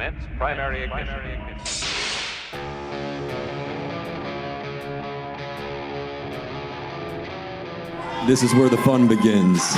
[0.00, 1.58] Commence primary ignition.
[8.26, 9.76] This is where the fun begins.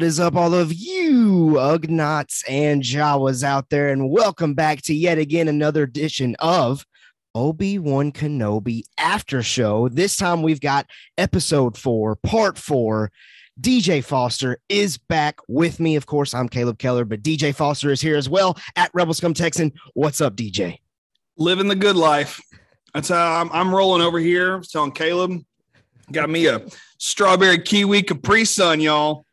[0.00, 4.94] What is up, all of you Ugnaughts and Jawas out there, and welcome back to
[4.94, 6.86] yet again another edition of
[7.34, 9.90] Obi Wan Kenobi After Show.
[9.90, 10.86] This time we've got
[11.18, 13.12] episode four, part four.
[13.60, 15.96] DJ Foster is back with me.
[15.96, 19.34] Of course, I'm Caleb Keller, but DJ Foster is here as well at Rebel Scum
[19.34, 19.70] Texan.
[19.92, 20.78] What's up, DJ?
[21.36, 22.40] living the good life.
[22.94, 24.54] That's how I'm, I'm rolling over here.
[24.54, 25.44] I was telling Caleb,
[26.10, 26.62] got me a
[26.96, 29.26] strawberry kiwi Capri Sun, y'all.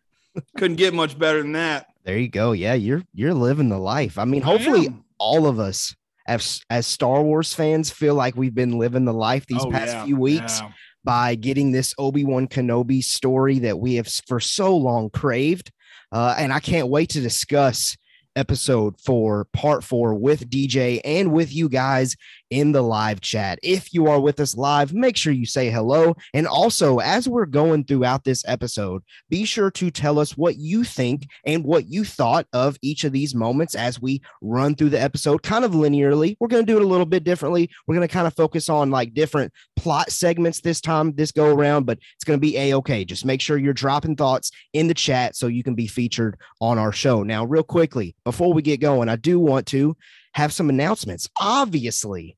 [0.57, 1.87] Couldn't get much better than that.
[2.03, 2.51] There you go.
[2.53, 4.17] Yeah, you're you're living the life.
[4.17, 5.95] I mean, hopefully all of us
[6.27, 9.93] as as Star Wars fans feel like we've been living the life these Oh, past
[9.93, 10.71] yeah, few weeks yeah.
[11.03, 15.71] by getting this Obi-Wan Kenobi story that we have for so long craved.
[16.11, 17.97] Uh, and I can't wait to discuss
[18.37, 22.15] episode four, part four with DJ and with you guys
[22.49, 23.59] in the live chat.
[23.61, 26.15] If you are with us live, make sure you say hello.
[26.33, 30.83] And also, as we're going throughout this episode, be sure to tell us what you
[30.83, 35.01] think and what you thought of each of these moments as we run through the
[35.01, 36.35] episode kind of linearly.
[36.39, 37.69] We're going to do it a little bit differently.
[37.85, 41.53] We're going to kind of focus on like different plot segments this time, this go
[41.53, 43.05] around, but it's going to be a okay.
[43.05, 46.77] Just make sure you're dropping thoughts in the chat so you can be featured on
[46.77, 47.23] our show.
[47.23, 49.95] Now, real quickly, before we get going, I do want to
[50.37, 51.27] have some announcements.
[51.41, 52.37] Obviously,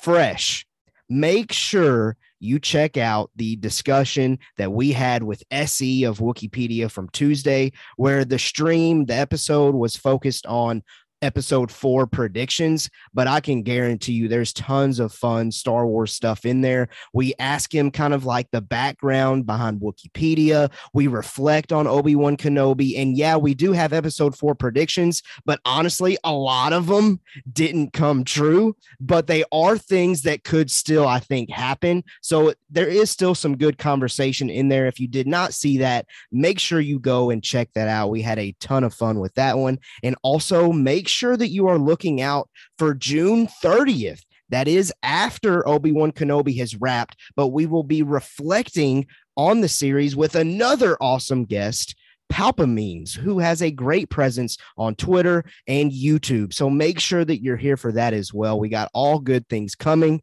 [0.00, 0.64] fresh.
[1.08, 7.08] Make sure you check out the discussion that we had with SE of Wookieepedia from
[7.08, 10.84] Tuesday, where the stream, the episode was focused on
[11.22, 16.44] episode four predictions, but I can guarantee you there's tons of fun Star Wars stuff
[16.44, 16.88] in there.
[17.12, 20.70] We ask him kind of like the background behind Wookieepedia.
[20.94, 22.98] We reflect on Obi Wan Kenobi.
[22.98, 27.20] And yeah, we do have episode four predictions, but honestly, a lot of them
[27.52, 32.04] didn't come true, but they are things that could still, I think, happen.
[32.22, 34.86] So there is still some good conversation in there.
[34.86, 38.10] If you did not see that, make sure you go and check that out.
[38.10, 39.78] We had a ton of fun with that one.
[40.02, 42.48] And also make sure that you are looking out
[42.78, 44.22] for June 30th.
[44.48, 49.06] That is after Obi Wan Kenobi has wrapped, but we will be reflecting
[49.36, 51.94] on the series with another awesome guest.
[52.32, 56.52] Palpamemes, who has a great presence on Twitter and YouTube.
[56.52, 58.60] So make sure that you're here for that as well.
[58.60, 60.22] We got all good things coming.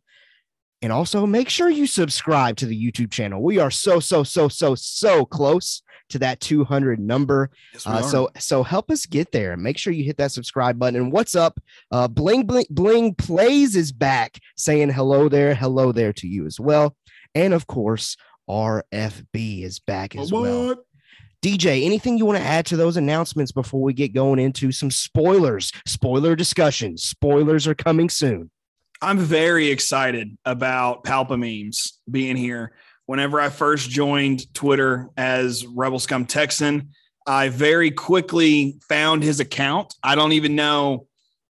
[0.82, 3.42] And also make sure you subscribe to the YouTube channel.
[3.42, 7.50] We are so, so, so, so, so close to that 200 number.
[7.74, 9.58] Yes, Uh, so so help us get there.
[9.58, 11.02] Make sure you hit that subscribe button.
[11.02, 11.60] And what's up?
[11.92, 16.60] Uh, bling bling bling plays is back, saying hello there, hello there to you as
[16.60, 16.96] well.
[17.36, 18.16] And of course,
[18.50, 20.42] RFB is back as what?
[20.44, 20.76] well.
[21.44, 24.90] DJ, anything you want to add to those announcements before we get going into some
[24.90, 25.72] spoilers?
[25.86, 27.04] Spoiler discussions.
[27.04, 28.50] Spoilers are coming soon.
[29.02, 32.74] I'm very excited about Palpamemes being here.
[33.06, 36.90] Whenever I first joined Twitter as Rebel Scum Texan,
[37.26, 39.94] I very quickly found his account.
[40.04, 41.08] I don't even know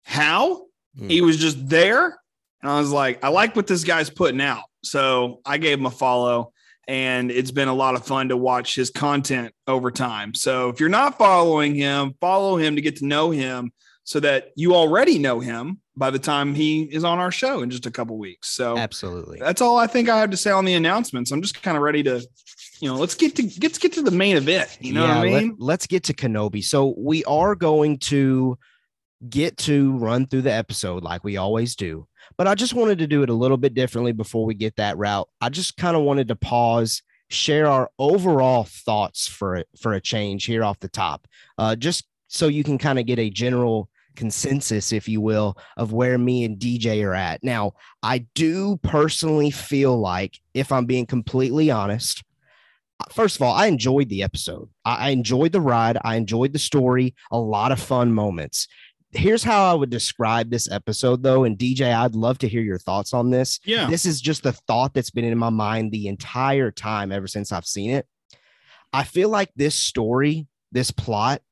[0.05, 0.63] how
[0.99, 1.09] Hmm.
[1.09, 2.19] he was just there.
[2.63, 4.63] And I was like, I like what this guy's putting out.
[4.85, 6.53] So I gave him a follow.
[6.87, 10.35] And it's been a lot of fun to watch his content over time.
[10.35, 13.73] So if you're not following him, follow him to get to know him
[14.05, 17.71] so that you already know him by the time he is on our show in
[17.71, 18.51] just a couple weeks.
[18.51, 19.39] So Absolutely.
[19.39, 21.31] that's all I think I have to say on the announcements.
[21.31, 22.27] I'm just kind of ready to,
[22.81, 24.77] you know, let's get to let's get to the main event.
[24.81, 25.57] You know what I mean?
[25.59, 26.65] Let, us get to Kenobi.
[26.65, 28.59] So we are going to
[29.29, 32.07] get to run through the episode like we always do,
[32.37, 34.99] but I just wanted to do it a little bit differently before we get that
[34.99, 35.29] route.
[35.41, 40.01] I just kind of wanted to pause, share our overall thoughts for it for a
[40.01, 41.27] change here off the top,
[41.57, 45.93] uh, just so you can kind of get a general consensus, if you will, of
[45.93, 47.43] where me and DJ are at.
[47.43, 47.73] Now,
[48.03, 52.23] I do personally feel like, if I'm being completely honest,
[53.01, 54.69] uh, first of all, I enjoyed the episode.
[54.85, 55.99] I, I enjoyed the ride.
[56.05, 57.15] I enjoyed the story.
[57.31, 58.69] A lot of fun moments.
[59.13, 61.45] Here's how I would describe this episode, though.
[61.45, 63.61] And DJ, I'd love to hear your thoughts on this.
[63.65, 63.89] Yeah.
[63.89, 67.53] This is just the thought that's been in my mind the entire time ever since
[67.53, 68.07] I've seen it.
[68.93, 71.43] I feel like this story, this plot,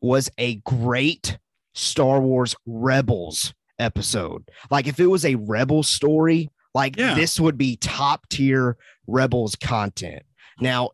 [0.00, 1.38] was a great
[1.74, 4.44] Star Wars Rebels episode.
[4.70, 7.14] Like if it was a Rebel story Like Yeah.
[7.14, 8.76] this would be top tier
[9.08, 10.22] Rebels content.
[10.60, 10.90] Now,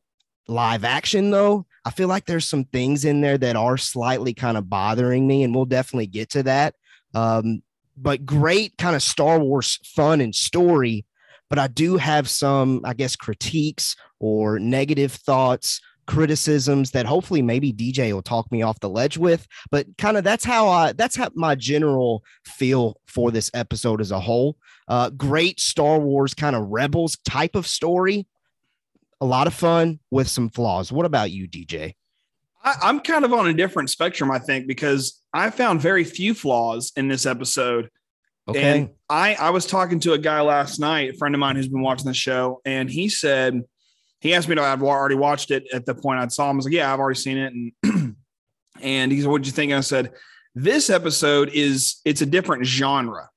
[0.49, 4.57] live action though, I feel like there's some things in there that are slightly kind
[4.57, 6.75] of bothering me, and we'll definitely get to that.
[7.15, 7.63] Um,
[7.97, 11.05] but great kind of Star Wars fun and story.
[11.51, 17.73] But I do have some, I guess, critiques or negative thoughts, criticisms that hopefully maybe
[17.73, 19.47] DJ will talk me off the ledge with.
[19.71, 24.11] But kind of that's how I that's how my general feel for this episode as
[24.11, 24.57] a whole.
[24.89, 28.27] Uh, great Star Wars kind of rebels type of story.
[29.21, 30.93] A lot of fun with some flaws.
[30.93, 31.95] What about you, DJ?
[32.63, 36.35] I, I'm kind of on a different spectrum, I think, because I found very few
[36.35, 37.91] flaws in this episode.
[38.49, 38.63] Okay.
[38.63, 41.69] And I, I was talking to a guy last night, a friend of mine who's
[41.69, 43.63] been watching the show, and he said,
[44.21, 46.57] he asked me to I've already watched it at the point I saw him.
[46.57, 47.53] I was like, yeah, I've already seen it.
[47.83, 48.17] And
[48.81, 49.71] and he said, what'd you think?
[49.73, 50.13] And I said,
[50.55, 53.29] this episode is it's a different genre.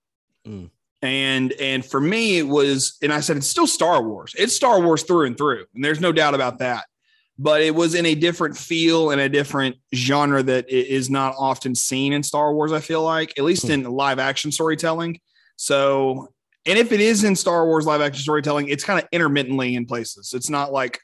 [0.47, 0.69] Mm.
[1.01, 4.35] And and for me, it was, and I said, it's still Star Wars.
[4.37, 5.65] It's Star Wars through and through.
[5.75, 6.85] And there's no doubt about that.
[7.37, 11.73] But it was in a different feel and a different genre that i- not often
[11.73, 13.71] seen in Star Wars, I feel like, at least Hmm.
[13.71, 15.21] in live action storytelling.
[15.55, 16.33] So,
[16.65, 19.85] and if it is in Star Wars live action storytelling, it's kind of intermittently in
[19.85, 20.33] places.
[20.33, 20.99] It's not like,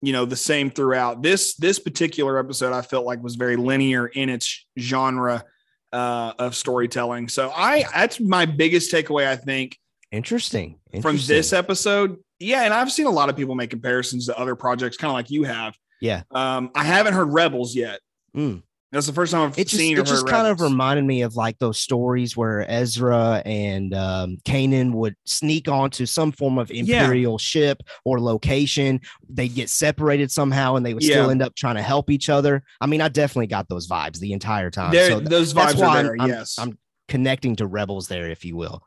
[0.00, 1.22] you know, the same throughout.
[1.22, 5.44] This this particular episode I felt like was very linear in its genre
[5.92, 7.28] uh, of storytelling.
[7.28, 9.26] So I that's my biggest takeaway.
[9.26, 9.78] I think
[10.10, 10.78] Interesting.
[11.00, 12.16] from this episode.
[12.38, 15.14] Yeah, and I've seen a lot of people make comparisons to other projects, kind of
[15.14, 15.76] like you have.
[16.00, 16.22] Yeah.
[16.32, 18.00] Um, I haven't heard Rebels yet.
[18.36, 18.62] Mm.
[18.92, 21.34] That's the first time I've it just, seen it just kind of reminded me of
[21.34, 27.38] like those stories where Ezra and um, Kanan would sneak onto some form of imperial
[27.38, 29.00] ship or location.
[29.30, 32.62] They'd get separated somehow, and they would still end up trying to help each other.
[32.82, 34.92] I mean, I definitely got those vibes the entire time.
[34.92, 36.12] There- so th- those that's vibes are there.
[36.12, 36.58] I'm- I'm- yes.
[36.58, 36.76] I'm
[37.08, 38.82] connecting to Rebels there, if you will.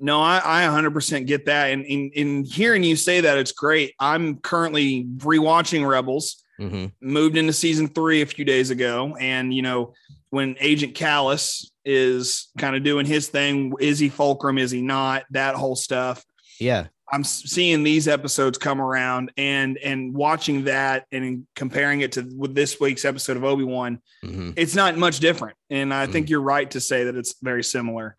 [0.00, 1.70] No, I, I 100% get that.
[1.70, 3.94] And in, in hearing you say that, it's great.
[4.00, 6.92] I'm currently rewatching Rebels, Mhm.
[7.00, 9.16] moved into season three a few days ago.
[9.18, 9.94] And, you know,
[10.30, 14.58] when Agent Kallus is kind of doing his thing, is he Fulcrum?
[14.58, 15.24] Is he not?
[15.30, 16.24] That whole stuff.
[16.60, 16.86] Yeah.
[17.12, 22.54] I'm seeing these episodes come around and and watching that and comparing it to with
[22.54, 24.54] this week's episode of Obi Wan, Mhm.
[24.56, 25.56] it's not much different.
[25.68, 28.16] And I think you're right to say that it's very similar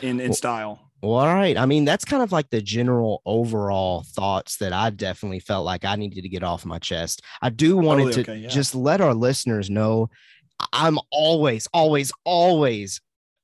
[0.00, 0.89] in in Well, style.
[1.02, 1.56] Well, all right.
[1.56, 5.84] I mean, that's kind of like the general overall thoughts that I definitely felt like
[5.84, 7.22] I needed to get off my chest.
[7.40, 8.48] I do wanted Totally to okay, yeah.
[8.48, 10.10] just let our listeners know
[10.72, 13.00] I'm always, always, always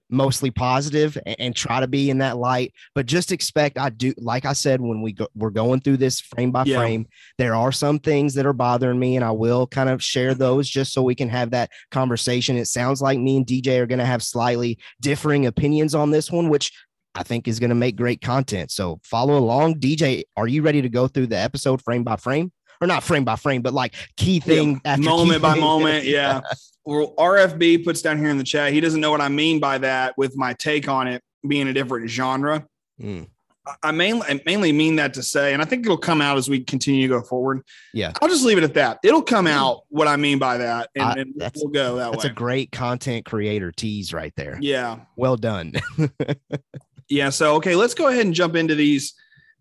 [0.08, 2.72] mostly positive and, and try to be in that light.
[2.94, 6.20] But just expect I do, like I said, when we go, we're going through this
[6.20, 6.78] frame by Yeah.
[6.78, 7.06] frame,
[7.38, 10.40] there are some things that are bothering me, and I will kind of share mm-hmm.
[10.40, 12.56] those just so we can have that conversation.
[12.56, 16.30] It sounds like me and DJ are going to have slightly differing opinions on this
[16.30, 16.72] one, which
[17.16, 18.70] I think is going to make great content.
[18.70, 19.80] So follow along.
[19.80, 22.52] DJ, are you ready to go through the episode frame by frame?
[22.80, 25.60] Or not frame by frame, but like key thing after key moment by thing?
[25.62, 26.04] moment.
[26.16, 26.42] Yeah.
[26.84, 28.72] Well, RFB puts down here in the chat.
[28.72, 31.72] He doesn't know what I mean by that with my take on it being a
[31.72, 32.64] different genre.
[33.00, 33.28] Mm,
[33.82, 36.48] I- mainly I mainly mean that to say, and I think it'll come out as
[36.50, 37.62] we continue to go forward.
[37.94, 38.12] Yeah.
[38.22, 38.98] I'll just leave it at that.
[39.02, 42.12] It'll come out what I mean by that, and, I- and that's- we'll go that
[42.12, 42.30] that's way.
[42.30, 44.58] a great content creator tease right there.
[44.60, 45.72] yeah, Well done.
[47.08, 47.30] yeah.
[47.30, 49.14] So okay, let's go ahead and jump into these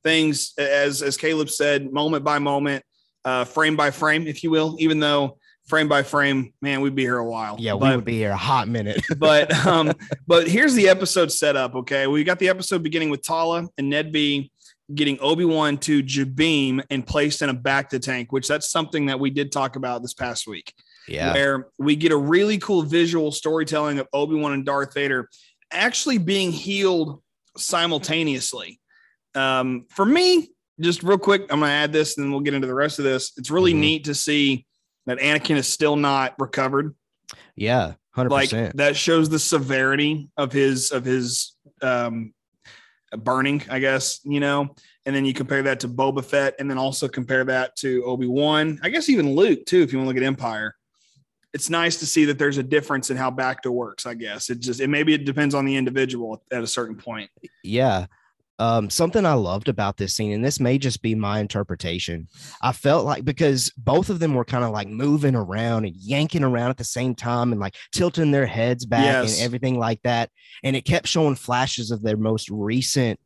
[0.04, 2.84] things as as Caleb said, moment by moment,
[3.24, 4.76] uh, frame by frame, if you will.
[4.80, 5.38] Even though
[5.68, 7.58] frame by frame, man, we'd be here a while.
[7.60, 9.04] yeah, we would be here a hot minute.
[9.18, 9.92] but um,
[10.28, 11.76] but here's the episode setup.
[11.76, 14.52] Okay, we got the episode beginning with Tala and Ned B
[14.94, 19.20] getting Obi Wan to Jabiim and placed in a bacta tank, which that's something that
[19.20, 20.74] we did talk about this past week,
[21.08, 21.34] yeah.
[21.34, 25.30] where we get a really cool visual storytelling of Obi Wan and Darth Vader
[25.72, 27.22] actually being healed
[27.58, 28.80] simultaneously.
[29.34, 32.68] Um, for me, just real quick, I'm gonna add this, and then we'll get into
[32.68, 33.32] the rest of this.
[33.38, 33.78] It's really Mhm.
[33.80, 34.66] neat to see
[35.06, 36.96] that Anakin is still not recovered
[37.56, 37.94] Yeah.
[38.16, 38.32] 100%.
[38.68, 42.34] like that shows the severity of his of his um
[43.18, 44.74] burning i guess you know
[45.06, 48.80] and then you compare that to boba fett and then also compare that to obi-wan
[48.84, 50.76] i guess even luke too if you want to look at empire
[51.56, 54.60] it's nice to see that there's a difference in how bacta works i guess it
[54.60, 57.30] just it maybe it depends on the individual at a certain point
[57.64, 58.06] Yeah.
[58.58, 62.30] Um, something I loved about this scene, and this may just be my interpretation.
[62.62, 66.42] I felt like because both of them were kind of like moving around and yanking
[66.42, 69.38] around at the same time and like tilting their heads back Yes.
[69.40, 70.30] and everything like that.
[70.64, 73.20] And it kept showing flashes of their most recent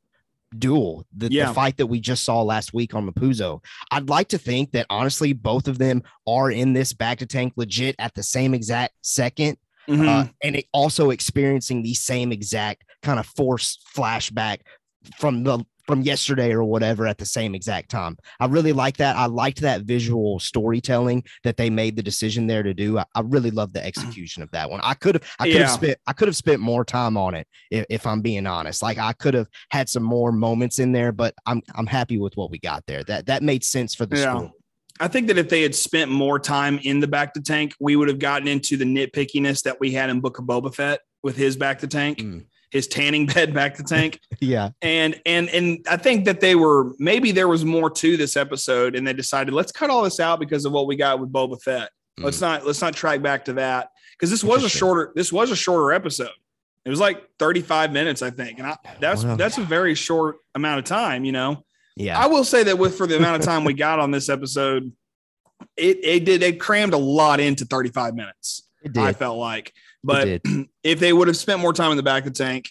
[0.58, 3.64] duel, the, the fight that we just saw last week on Mapuzo.
[3.92, 7.96] I'd like to think that honestly, both of them are in this bacta tank legit
[8.00, 10.08] at the same exact second Mhm.
[10.08, 14.60] uh, and it also experiencing the same exact kind of force flashback
[15.18, 18.16] from the from yesterday or whatever at the same exact time.
[18.40, 19.16] I really like that.
[19.16, 23.00] I liked that visual storytelling that they made the decision there to do.
[23.00, 24.82] I, I really love the execution of that one.
[24.84, 25.68] I could have I could have Yeah.
[25.68, 28.84] spent I could have spent more time on it if, if I'm being honest.
[28.84, 32.38] Like I could have had some more moments in there, but I'm I'm happy with
[32.38, 33.04] what we got there.
[33.06, 34.36] That that made sense for the Yeah.
[34.36, 34.52] story.
[35.00, 38.10] I think that if they had spent more time in the bacta tank, we would
[38.10, 41.58] have gotten into the nitpickiness that we had in Book of Boba Fett with his
[41.58, 42.46] bacta tank, Mm.
[42.72, 44.20] His tanning bed bacta tank.
[44.42, 44.70] Yeah.
[44.82, 48.96] and and and I think that they were maybe there was more to this episode,
[48.96, 51.62] and they decided let's cut all this out because of what we got with Boba
[51.62, 51.90] Fett.
[52.18, 52.26] Hmm.
[52.26, 55.52] Let's not let's not track back to that because this was a shorter this was
[55.52, 56.30] a shorter episode.
[56.86, 59.36] It was like 35 minutes, I think, and I, that's Wow.
[59.36, 61.66] that's a very short amount of time, you know.
[61.98, 62.18] Yeah.
[62.18, 64.94] I will say that with for the amount of time we got on this episode,
[65.76, 68.64] it it did it crammed a lot into 35 minutes.
[68.84, 70.42] it I felt like, but
[70.84, 72.70] if they would have spent more time in the back of the tank,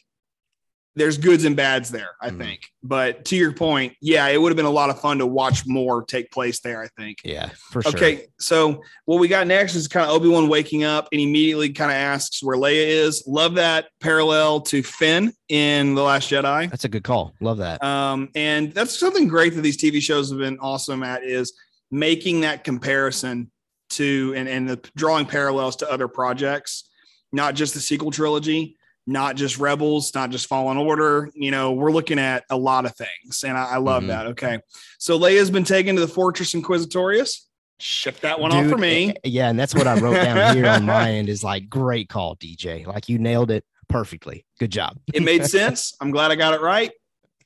[0.97, 2.39] there's goods and bads there, I Mhm.
[2.39, 2.61] think.
[2.83, 5.65] But to your point, yeah, it would have been a lot of fun to watch
[5.65, 7.19] more take place there, I think.
[7.25, 7.93] Yeah, for sure.
[7.95, 11.69] Okay, so what we got next is kind of Obi Wan waking up and immediately
[11.71, 13.23] kind of asks where Leia is.
[13.29, 16.69] Love that parallel to Finn in The Last Jedi.
[16.69, 17.33] That's a good call.
[17.41, 17.81] Love that.
[17.85, 21.53] Um, and that's something great that these TV shows have been awesome at is
[21.93, 23.53] making that comparison
[23.91, 26.88] to and, and the drawing parallels to other projects,
[27.33, 31.31] not just the sequel trilogy, not just Rebels, not just Fallen Order.
[31.35, 34.09] You know, we're looking at a lot of things, and I, I love Mhm.
[34.09, 34.27] that.
[34.29, 34.59] Okay,
[34.99, 37.45] so Leia's been taken to the Fortress Inquisitorius.
[37.81, 39.11] Ship that one off for me.
[39.11, 42.09] eh, Yeah, and that's what I wrote down here on my end is like great
[42.09, 42.85] call, DJ.
[42.87, 44.45] Like you nailed it perfectly.
[44.59, 44.99] Good job.
[45.15, 45.95] It made sense.
[46.01, 46.91] I'm glad I got it right.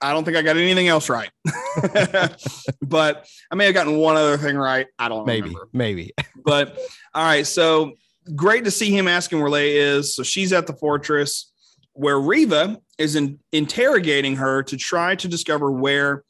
[0.01, 1.31] I don't think I got anything else right,
[2.83, 4.87] but I may have gotten one other thing right.
[4.99, 5.25] I don't know.
[5.27, 5.69] Maybe, remember.
[5.73, 6.13] maybe.
[6.45, 6.77] But
[7.15, 7.93] all right, so
[8.35, 10.15] great to see him asking where Leia is.
[10.17, 11.51] So she's at the fortress
[11.95, 16.25] where Reva is in, interrogating her to try to discover where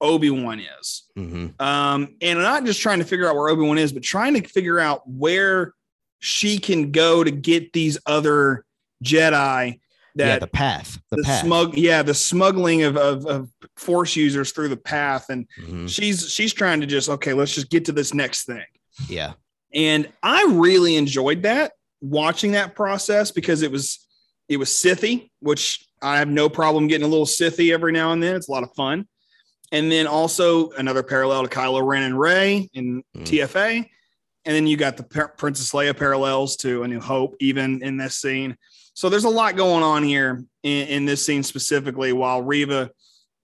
[0.00, 3.78] Obi Wan is, hmm um, and not just trying to figure out where Obi Wan
[3.78, 5.72] is, but trying to figure out where
[6.18, 8.64] she can go to get these other
[9.04, 9.80] Jedi
[10.16, 10.98] Yeah, the path.
[11.10, 11.44] The, the, path.
[11.44, 15.88] smug yeah the smuggling of, of of force users through the path and Mhm.
[15.88, 18.64] she's she's trying to just okay let's just get to this next thing
[19.08, 19.34] Yeah.
[19.74, 24.06] And i really enjoyed that watching that process because it was
[24.48, 28.22] it was sithy which i have no problem getting a little sithy every now and
[28.22, 29.06] then it's a lot of fun
[29.72, 33.24] and then also another parallel to Kylo Ren and Rey in Mm.
[33.24, 33.88] TFA.
[34.44, 35.02] And then you got the
[35.36, 38.56] Princess Leia parallels to A New Hope, even in this scene.
[38.92, 42.90] So there's a lot going on here in, in this scene specifically, while Reva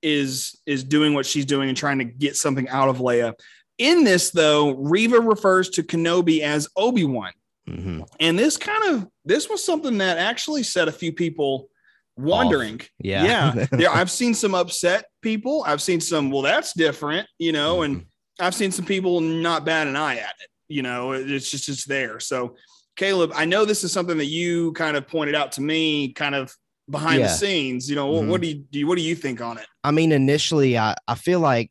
[0.02, 3.32] is is doing what she's doing and trying to get something out of Leia.
[3.80, 7.32] In this, though, Reva refers to Kenobi as Obi Wan,
[7.66, 11.70] hmm and this kind of this was something that actually set a few people
[12.16, 12.82] wondering.
[12.98, 13.24] Yeah.
[13.24, 15.64] Yeah, there, I've seen some upset people.
[15.66, 16.30] I've seen some.
[16.30, 18.04] Well, that's different, you know, and
[18.38, 20.48] I've seen some people not bat an eye at it.
[20.68, 22.20] You know, it's just it's there.
[22.20, 22.56] So,
[22.96, 26.34] Caleb, I know this is something that you kind of pointed out to me, kind
[26.34, 26.54] of
[26.90, 27.88] behind the scenes.
[27.88, 28.28] You know, what, Mhm.
[28.28, 28.78] what do you do?
[28.80, 29.66] You, what do you think on it?
[29.82, 31.70] I mean, initially, I, I feel like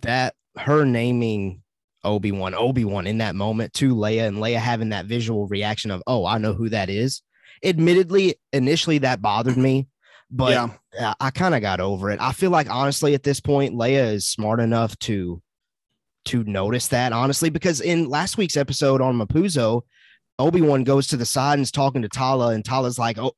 [0.00, 1.62] that her naming
[2.04, 5.90] Obi Wan, Obi Wan in that moment to Leia, and Leia having that visual reaction
[5.90, 7.22] of, oh, I know who that is.
[7.64, 9.86] Admittedly, initially that bothered me,
[10.30, 10.68] but yeah,
[11.20, 12.20] I, I kind of got over it.
[12.20, 15.40] I feel like honestly, at this point, Leia is smart enough to
[16.24, 19.82] to notice that honestly, because in last week's episode on Mapuzo,
[20.38, 23.32] Obi Wan goes to the side and is talking to Tala, and Tala's like, "Oh,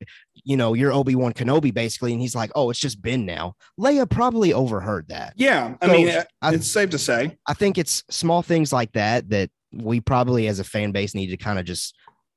[0.45, 3.55] you know, you're Obi Wan Kenobi, basically," and he's like, "Oh, it's just Ben now."
[3.79, 5.35] Leia probably overheard that.
[5.37, 5.75] yeah.
[5.83, 6.09] I So, mean,
[6.43, 7.37] I- it's safe to say.
[7.47, 11.27] I think it's small things like that that we probably as a fan base need
[11.29, 11.95] to kind of just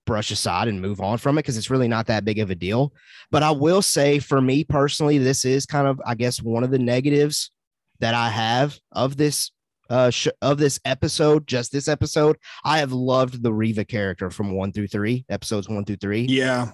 [0.07, 2.55] brush aside and move on from it because it's really not that big of a
[2.55, 2.93] deal.
[3.29, 6.71] But I will say for me personally, this is kind of, I guess, one of
[6.71, 7.51] the negatives
[7.99, 9.51] that I have of this
[9.89, 12.37] uh sh- of this episode, just this episode.
[12.63, 16.71] I have loved the Reva character from one through three, episodes one through three Yeah,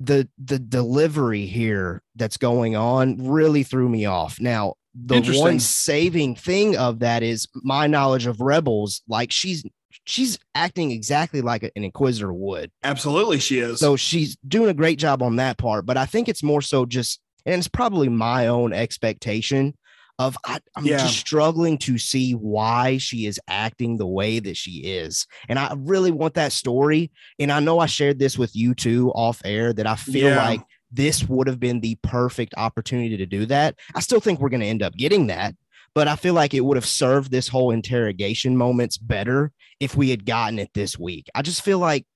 [0.00, 4.40] the the delivery here that's going on really threw me off.
[4.40, 9.02] Now, the one saving thing of that is my knowledge of rebels.
[9.08, 9.64] Like she's
[10.04, 12.70] she's acting exactly like an inquisitor would.
[12.82, 13.80] absolutely, she is.
[13.80, 15.86] So she's doing a great job on that part.
[15.86, 19.74] But I think it's more so just, and it's probably my own expectation
[20.18, 20.98] of I, I'm Yeah.
[20.98, 25.26] just struggling to see why she is acting the way that she is.
[25.48, 27.10] And I really want that story.
[27.38, 30.36] And I know I shared this with you too off air that I feel Yeah.
[30.48, 30.60] like
[30.90, 33.76] this would have been the perfect opportunity to do that.
[33.94, 35.54] I still think we're going to end up getting that.
[35.94, 40.10] But I feel like it would have served this whole interrogation moments better if we
[40.10, 41.26] had gotten it this week.
[41.34, 42.06] I just feel like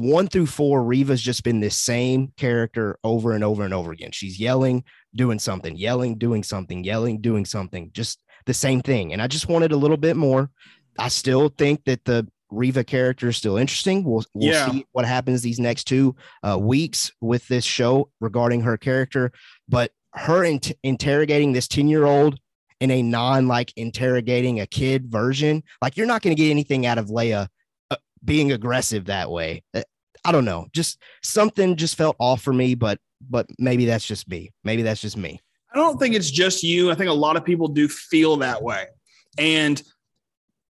[0.00, 4.10] one through four, Reva's just been this same character over and over and over again.
[4.12, 9.12] She's yelling, doing something, yelling, doing something, yelling, doing something, just the same thing.
[9.12, 10.50] And I just wanted a little bit more.
[10.98, 14.02] I still think that the Riva character is still interesting.
[14.04, 14.70] We'll, we'll Yeah.
[14.70, 19.30] see what happens these next two uh, weeks with this show regarding her character.
[19.68, 22.38] But her int- interrogating this 10 year old
[22.80, 26.86] in a non like interrogating a kid version, like you're not going to get anything
[26.86, 27.46] out of Leia
[28.24, 29.62] being aggressive that way.
[29.74, 29.82] Uh,
[30.24, 30.66] I don't know.
[30.72, 32.98] Just something just felt off for me, but
[33.28, 34.50] but maybe that's just me.
[34.64, 35.40] Maybe that's just me.
[35.72, 36.90] I don't think it's just you.
[36.90, 38.86] I think a lot of people do feel that way.
[39.38, 39.82] And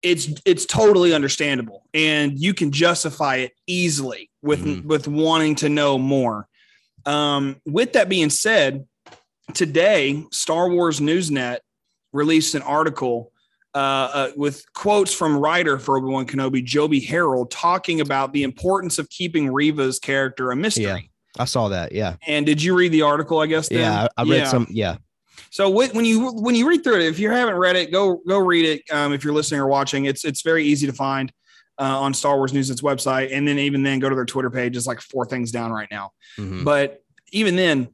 [0.03, 4.85] it's it's totally understandable and you can justify it easily with Mhm.
[4.85, 6.47] with wanting to know more.
[7.05, 8.85] Um, with that being said,
[9.53, 11.59] today Star Wars Newsnet
[12.13, 13.31] released an article
[13.75, 18.43] uh, uh, with quotes from writer for Obi Wan Kenobi, Joby Harold, talking about the
[18.43, 20.83] importance of keeping Reva's character a mystery.
[20.85, 20.99] Yeah.
[21.37, 21.91] I saw that.
[21.91, 22.15] Yeah.
[22.25, 23.39] And did you read the article?
[23.39, 23.67] I guess.
[23.69, 23.79] then?
[23.79, 24.07] Yeah.
[24.17, 24.47] I, I read Yeah.
[24.47, 24.67] some.
[24.69, 24.97] Yeah.
[25.49, 28.39] So when you when you read through it, if you haven't read it, go go
[28.39, 28.81] read it.
[28.95, 31.31] Um, if you're listening or watching, it's it's very easy to find
[31.77, 34.75] uh, on Star Wars News' website, and then even then go to their Twitter page.
[34.77, 36.11] It's like four things down right now.
[36.39, 36.63] Mhm.
[36.63, 37.01] But
[37.33, 37.89] even then,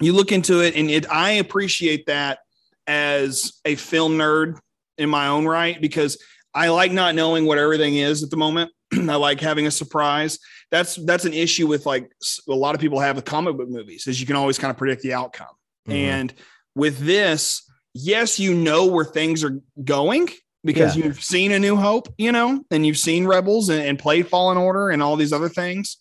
[0.00, 2.40] you look into it, and it I appreciate that
[2.88, 4.58] as a film nerd
[4.98, 6.22] in my own right because
[6.54, 8.70] I like not knowing what everything is at the moment.
[8.92, 10.38] I like having a surprise.
[10.70, 12.10] That's that's an issue with like
[12.48, 14.76] a lot of people have with comic book movies, is you can always kind of
[14.76, 15.54] predict the outcome.
[15.88, 15.94] Mhm.
[15.94, 16.34] And
[16.74, 17.62] with this,
[17.94, 20.28] yes, you know where things are going
[20.64, 24.28] because you've seen A New Hope, you know, and you've seen Rebels and, and played
[24.28, 25.96] Fallen Order and all these other things,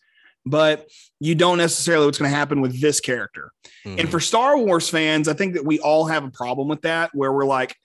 [0.46, 0.88] but
[1.20, 3.52] you don't necessarily what's going to happen with this character.
[3.86, 4.02] Mhm.
[4.02, 7.10] And for Star Wars fans, I think that we all have a problem with that,
[7.14, 7.76] where we're like,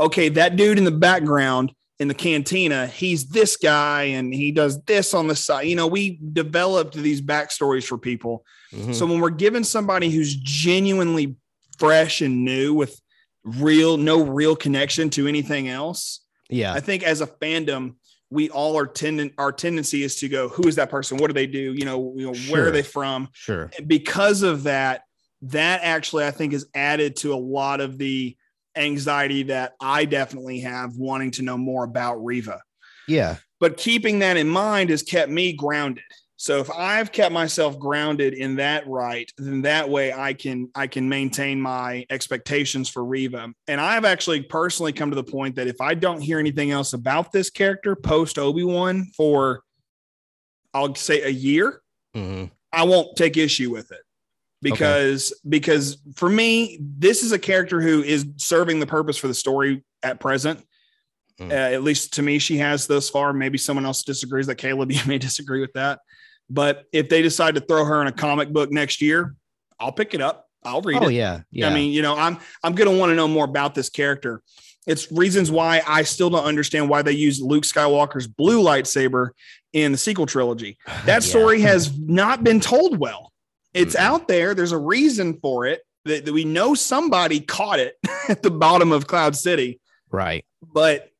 [0.00, 4.80] okay, that dude in the background in the cantina, he's this guy and he does
[4.84, 5.66] this on the side.
[5.66, 8.44] You know, we developed these backstories for people.
[8.72, 8.94] Mhm.
[8.94, 11.36] So when we're given somebody who's genuinely
[11.78, 13.00] fresh and new with
[13.42, 16.72] real, no real connection to anything else, yeah.
[16.72, 17.94] I think as a fandom,
[18.30, 21.16] we all are tendent our tendency is to go, who is that person?
[21.16, 21.72] What do they do?
[21.74, 23.28] You know, you know where are they from?
[23.32, 23.70] Sure.
[23.86, 25.02] because of that,
[25.42, 28.36] that actually I think is added to a lot of the
[28.78, 32.60] anxiety that I definitely have wanting to know more about Reva.
[33.06, 33.36] Yeah.
[33.60, 36.04] But keeping that in mind has kept me grounded.
[36.36, 40.86] So if I've kept myself grounded in that right, then that way I can I
[40.86, 43.52] can maintain my expectations for Reva.
[43.66, 46.92] And I've actually personally come to the point that if I don't hear anything else
[46.92, 49.62] about this character post Obi-Wan for
[50.72, 51.82] I'll say a year,
[52.14, 52.52] Mhm.
[52.72, 54.02] I won't take issue with it
[54.62, 59.34] because because for me, this is a character who is serving the purpose for the
[59.34, 60.64] story at present.
[61.40, 61.50] Mm.
[61.50, 63.32] Uh, at least to me, she has thus far.
[63.32, 64.46] Maybe someone else disagrees.
[64.48, 66.00] That Caleb, you may disagree with that.
[66.50, 69.34] But if they decide to throw her in a comic book next year,
[69.78, 70.46] I'll pick it up.
[70.64, 71.12] I'll read Oh it.
[71.14, 71.40] yeah.
[71.52, 71.68] Yeah.
[71.68, 74.42] I mean, you know, I'm I'm gonna want to know more about this character.
[74.86, 79.28] It's reasons why I still don't understand why they used Luke Skywalker's blue lightsaber
[79.74, 80.78] in the sequel trilogy.
[81.04, 81.18] That Yeah.
[81.30, 83.32] story has not been told well.
[83.78, 84.00] It's Mhm.
[84.00, 84.54] out there.
[84.54, 87.96] There's a reason for it that, that we know somebody caught it
[88.28, 90.44] at the bottom of Cloud City, right.
[90.62, 91.10] but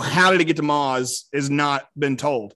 [0.00, 2.54] how did it get to Maz has not been told.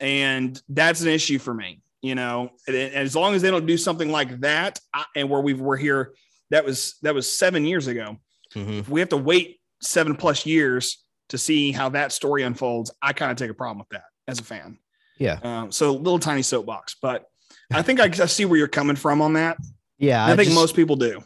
[0.00, 3.66] And that's an issue for me, you know, and, and as long as they don't
[3.66, 6.14] do something like that I, and where we were here,
[6.50, 8.16] that was, that was seven years ago.
[8.54, 8.80] Mhm.
[8.80, 13.12] If we have to wait seven plus years to see how that story unfolds, I
[13.12, 14.78] kind of take a problem with that as a fan.
[15.18, 15.38] Yeah.
[15.42, 17.24] Um, so little tiny soapbox, but
[17.72, 19.56] I think I, I see where you're coming from on that.
[19.98, 20.24] Yeah.
[20.24, 21.22] I, think just- most people do.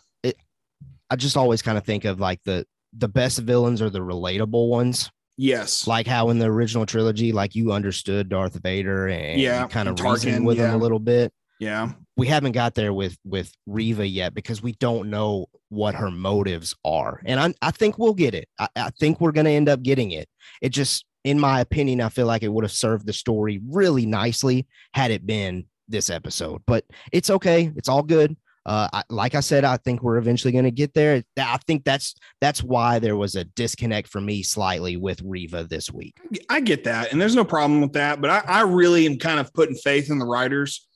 [1.11, 4.69] I just always kind of think of like the the best villains are the relatable
[4.69, 5.11] ones.
[5.37, 5.87] Yes.
[5.87, 9.99] Like how in the original trilogy, like you understood Darth Vader and Yeah, kind of
[10.01, 11.33] reasoned Tarkin, with him a little bit.
[11.61, 11.93] Yeah.
[12.17, 16.75] We haven't got there with with Reva yet because we don't know what her motives
[16.85, 17.23] are.
[17.25, 18.49] And I I think we'll get it.
[18.59, 20.29] I, I think we're gonna end up getting it.
[20.61, 24.07] It just in my opinion, I feel like it would have served the story really
[24.07, 26.63] nicely had it been this episode.
[26.67, 27.73] But it's okay.
[27.77, 28.37] It's all good.
[28.67, 31.23] Uh, I, like I said, I think we're eventually going to get there.
[31.39, 35.91] I think that's that's why there was a disconnect for me slightly with Reva this
[35.91, 36.15] week.
[36.51, 37.11] I get that.
[37.11, 38.21] And there's no problem with that.
[38.21, 40.87] But I, I really am kind of putting faith in the writers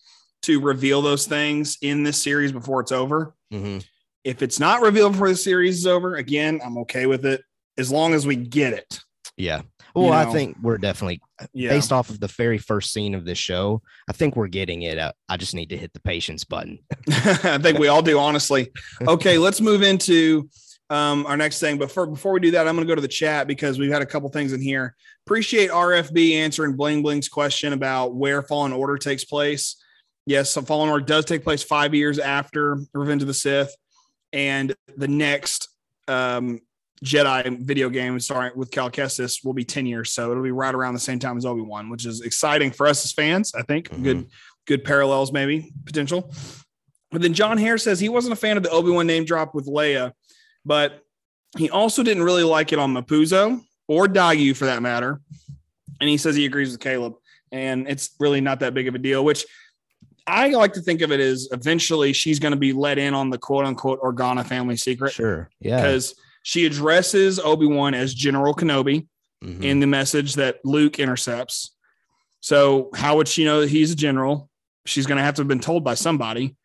[0.42, 3.34] to reveal those things in this series before it's over.
[3.52, 3.82] Mhm.
[4.24, 7.42] If it's not revealed before the series is over, again, I'm okay with it
[7.78, 9.00] as long as we get it.
[9.36, 9.62] Yeah.
[9.94, 10.32] Well, I know.
[10.32, 11.20] think we're definitely
[11.52, 11.70] Yeah.
[11.70, 13.82] based off of the very first scene of this show.
[14.08, 14.98] I think we're getting it.
[14.98, 16.78] Uh, I just need to hit the patience button.
[17.08, 18.70] I think we all do, honestly.
[19.06, 20.48] Okay, let's move into
[20.90, 21.78] um, our next thing.
[21.78, 23.92] But for, before we do that, I'm going to go to the chat because we've
[23.92, 24.94] had a couple things in here.
[25.26, 29.76] Appreciate RFB answering Bling Bling's question about where Fallen Order takes place.
[30.26, 33.74] Yes, so Fallen Order does take place five years after Revenge of the Sith,
[34.32, 35.68] and the next
[36.06, 36.60] um,
[37.02, 40.12] Jedi video game starring with Cal Kestis will be 10 years.
[40.12, 42.86] So it'll be right around the same time as Obi Wan, which is exciting for
[42.86, 43.52] us as fans.
[43.54, 44.02] I think Mhm.
[44.04, 44.26] good,
[44.66, 46.32] good parallels, maybe potential.
[47.10, 49.54] But then John Hare says he wasn't a fan of the Obi Wan name drop
[49.54, 50.12] with Leia,
[50.64, 51.02] but
[51.58, 55.20] he also didn't really like it on Mapuzo or Daiyu for that matter.
[56.00, 57.14] And he says he agrees with Caleb,
[57.50, 59.24] and it's really not that big of a deal.
[59.24, 59.44] Which
[60.26, 63.28] I like to think of it as eventually she's going to be let in on
[63.28, 65.50] the quote unquote Organa family secret Sure.
[65.60, 65.76] Yeah.
[65.82, 69.06] because she addresses Obi Wan as General Kenobi
[69.42, 69.62] Mhm.
[69.64, 71.70] in the message that Luke intercepts.
[72.40, 74.48] So, how would she know that he's a general?
[74.86, 76.56] She's going to have to have been told by somebody.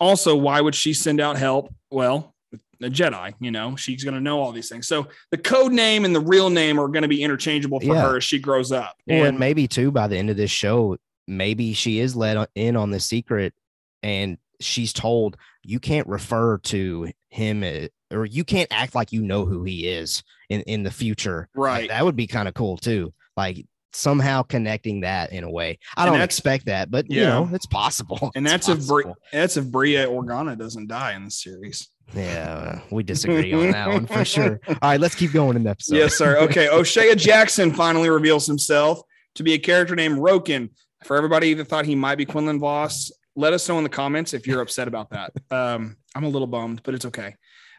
[0.00, 1.72] Also, why would she send out help?
[1.90, 2.34] Well,
[2.82, 4.86] a Jedi, you know, she's going to know all these things.
[4.86, 8.02] So, the code name and the real name are going to be interchangeable for Yeah.
[8.02, 8.96] her as she grows up.
[9.06, 12.50] Well, and And maybe too by the end of this show, maybe she is let
[12.54, 13.54] in on the secret,
[14.02, 17.64] and she's told you can't refer to him
[18.12, 21.48] or you can't act like you know who he is in in the future.
[21.54, 21.88] Like, right.
[21.88, 23.12] that would be kind of cool too.
[23.36, 25.78] Like somehow connecting that in a way.
[25.96, 28.30] I And don't expect that, but you know, it's possible.
[28.34, 29.16] And It's that's if Bri- possible.
[29.32, 31.88] that's if Breha Organa doesn't die in the series.
[32.14, 34.60] yeah, we disagree on that one for sure.
[34.68, 35.96] All right, let's keep going in the episode.
[35.96, 36.38] Yes, sir.
[36.38, 36.68] Okay.
[36.72, 39.00] O'Shea Jackson finally reveals himself
[39.36, 40.70] to be a character named Roken.
[41.04, 44.34] For everybody that thought he might be Quinlan Vos, let us know in the comments
[44.34, 45.32] if you're upset about that.
[45.50, 47.36] Um, I'm a little bummed, but it's okay.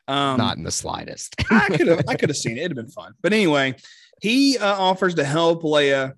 [0.07, 1.35] Um, Not in the slightest.
[1.51, 2.61] I could have I could have seen it.
[2.61, 3.13] It'd have been fun.
[3.21, 3.75] But anyway,
[4.21, 6.13] he uh, offers to help Leia.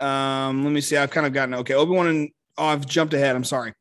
[0.00, 0.96] Um, let me see.
[0.96, 1.74] I've kind of gotten okay.
[1.74, 3.36] Obi Wan and oh, I've jumped ahead.
[3.36, 3.74] I'm sorry.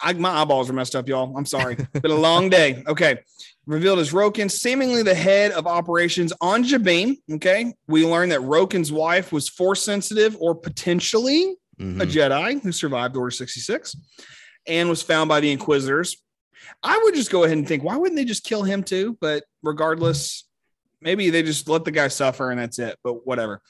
[0.00, 1.36] I, my eyeballs are messed up, y'all.
[1.36, 1.76] I'm sorry.
[1.92, 2.82] been a long day.
[2.86, 3.18] Okay.
[3.66, 7.16] Revealed as Roken, seemingly the head of operations on Jabiim.
[7.32, 7.74] Okay.
[7.88, 12.00] We learned that Roken's wife was force sensitive or potentially Mhm.
[12.02, 13.96] a Jedi who survived Order 66
[14.66, 16.16] and was found by the Inquisitors.
[16.82, 19.16] I would just go ahead and think, why wouldn't they just kill him too?
[19.20, 20.44] But regardless,
[21.00, 22.98] maybe they just let the guy suffer and that's it.
[23.04, 23.60] But whatever.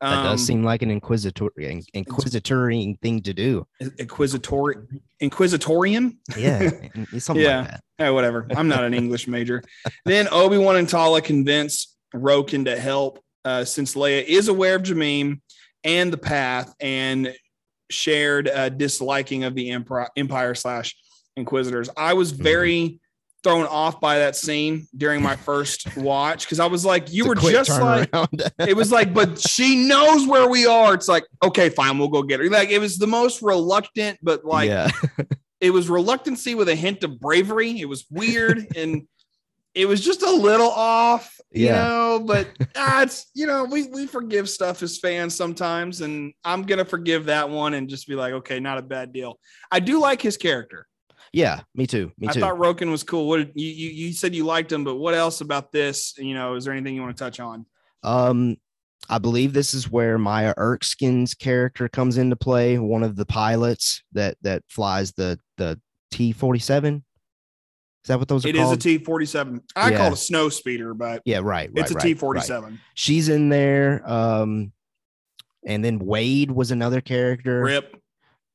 [0.00, 1.48] That Um, does seem like an inquisitor
[1.94, 3.66] inquisitory thing to do.
[3.98, 4.88] inquisitor
[5.22, 6.16] inquisitorian.
[6.36, 6.68] Yeah,
[7.18, 7.60] something Yeah.
[7.60, 8.10] like that.
[8.10, 8.48] Whatever.
[8.56, 9.62] I'm not an English major.
[10.04, 14.82] Then Obi Wan and Tala convince Roken to help uh, since Leia is aware of
[14.82, 15.40] Jabiim
[15.84, 17.32] and the path and
[17.92, 20.96] shared uh, disliking of the Empire, Empire slash
[21.36, 21.88] Inquisitors.
[21.96, 22.42] I was Mm-hmm.
[22.42, 23.00] very
[23.42, 27.42] thrown off by that scene during my first watch because I was like, you It's
[27.42, 28.08] were just like,
[28.60, 30.94] it was like, but she knows where we are.
[30.94, 32.48] It's like, okay, fine, we'll go get her.
[32.48, 34.90] Like, it was the most reluctant, but like, yeah,
[35.60, 37.80] it was reluctancy with a hint of bravery.
[37.80, 39.08] It was weird and
[39.74, 41.84] it was just a little off, you Yeah.
[41.84, 46.00] know, but ah, it's, you know, we, we forgive stuff as fans sometimes.
[46.00, 49.38] And I'm to forgive that one and just be like, okay, not a bad deal.
[49.70, 50.86] I do like his character.
[51.32, 52.12] yeah, me too.
[52.18, 52.30] Me too.
[52.30, 52.40] I too.
[52.40, 53.28] thought Roken was cool.
[53.28, 56.14] What did, you, you, you said you liked him, but what else about this?
[56.18, 57.66] You know, is there anything you want to touch on?
[58.02, 58.56] Um,
[59.08, 62.78] I believe this is where Maya Erskine's character comes into play.
[62.78, 65.80] One of the pilots that that flies the the
[66.12, 67.04] T forty seven.
[68.04, 68.76] Is that what those are It is a?
[68.76, 69.60] T 47.
[69.76, 69.96] I Yeah.
[69.96, 71.44] call it a snow speeder, but yeah, right.
[71.44, 72.18] right it's a T right.
[72.18, 72.80] 47.
[72.94, 74.02] She's in there.
[74.10, 74.72] Um,
[75.64, 77.62] and then Wade was another character.
[77.62, 77.96] Rip.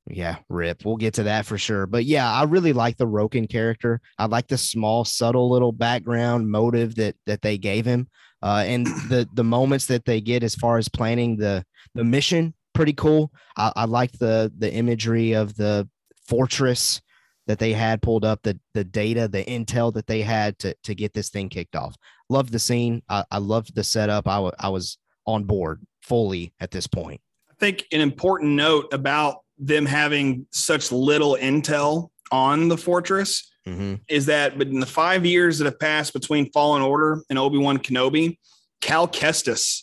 [0.09, 0.85] Yeah, rip.
[0.85, 1.85] We'll get to that for sure.
[1.85, 4.01] But yeah, I really like the Roken character.
[4.17, 8.07] I like the small, subtle little background motive that that they gave him,
[8.41, 12.53] uh, and the the moments that they get as far as planning the the mission.
[12.73, 13.31] Pretty cool.
[13.57, 15.89] I, I like the the imagery of the
[16.27, 17.01] fortress
[17.47, 20.93] that they had pulled up, the the data, the intel that they had to to
[20.93, 21.95] get this thing kicked off.
[22.29, 23.01] Loved the scene.
[23.09, 24.27] I, I loved the setup.
[24.27, 27.19] I I was on board fully at this point.
[27.49, 33.95] I think an important note about them having such little intel on the fortress Mm-hmm.
[34.07, 37.57] is that but in the five years that have passed between Fallen Order and Obi
[37.57, 38.37] Wan Kenobi,
[38.79, 39.81] Cal Kestis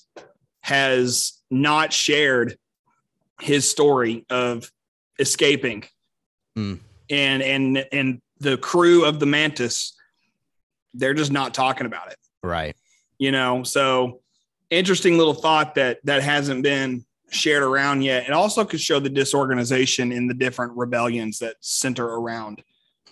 [0.62, 2.57] has not shared
[3.42, 4.70] his story of
[5.18, 5.85] escaping,
[6.57, 6.77] Hmm.
[7.11, 9.95] And and and the crew of the Mantis,
[10.93, 12.17] they're just not talking about it.
[12.43, 12.77] Right.
[13.19, 14.21] You know, so
[14.71, 18.25] interesting little thought that that hasn't been shared around yet.
[18.25, 22.62] It also could show the disorganization in the different rebellions that center around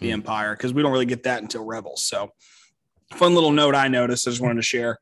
[0.01, 0.15] the Hmm.
[0.15, 2.05] empire because we don't really get that until Rebels.
[2.05, 2.33] So,
[3.15, 4.27] fun little note I noticed.
[4.27, 4.99] I just wanted to share.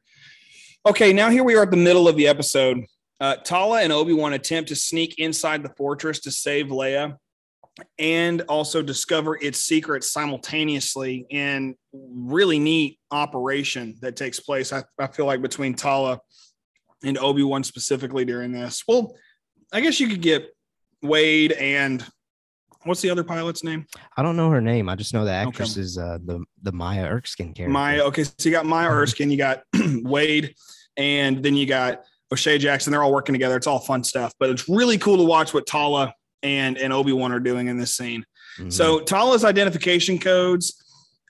[0.87, 2.85] Okay, now here we are at the middle of the episode.
[3.21, 7.17] Uh, Tala and Obi Wan attempt to sneak inside the fortress to save Leia.
[7.99, 14.73] And also discover its secrets simultaneously in really neat operation that takes place.
[14.73, 16.21] I, I feel like between Tala
[17.05, 18.83] and Obi Wan specifically during this.
[18.87, 19.15] Well,
[19.73, 20.49] I guess you could get
[21.03, 22.05] Wade and
[22.85, 23.87] what's the other pilot's name?
[24.17, 24.89] I don't know her name.
[24.89, 25.49] I just know the Okay.
[25.49, 27.73] actress is uh, the the Maya Erskine character.
[27.73, 28.03] Maya.
[28.05, 29.63] Okay, so you got Maya Erskine, you got
[30.03, 30.55] Wade,
[30.97, 32.03] and then you got
[32.33, 32.91] O'Shea Jackson.
[32.91, 33.57] They're all working together.
[33.57, 37.13] It's all fun stuff, but it's really cool to watch what Tala and and Obi
[37.13, 38.25] Wan are doing in this scene.
[38.59, 38.73] Mhm.
[38.73, 40.75] So Tala's identification codes,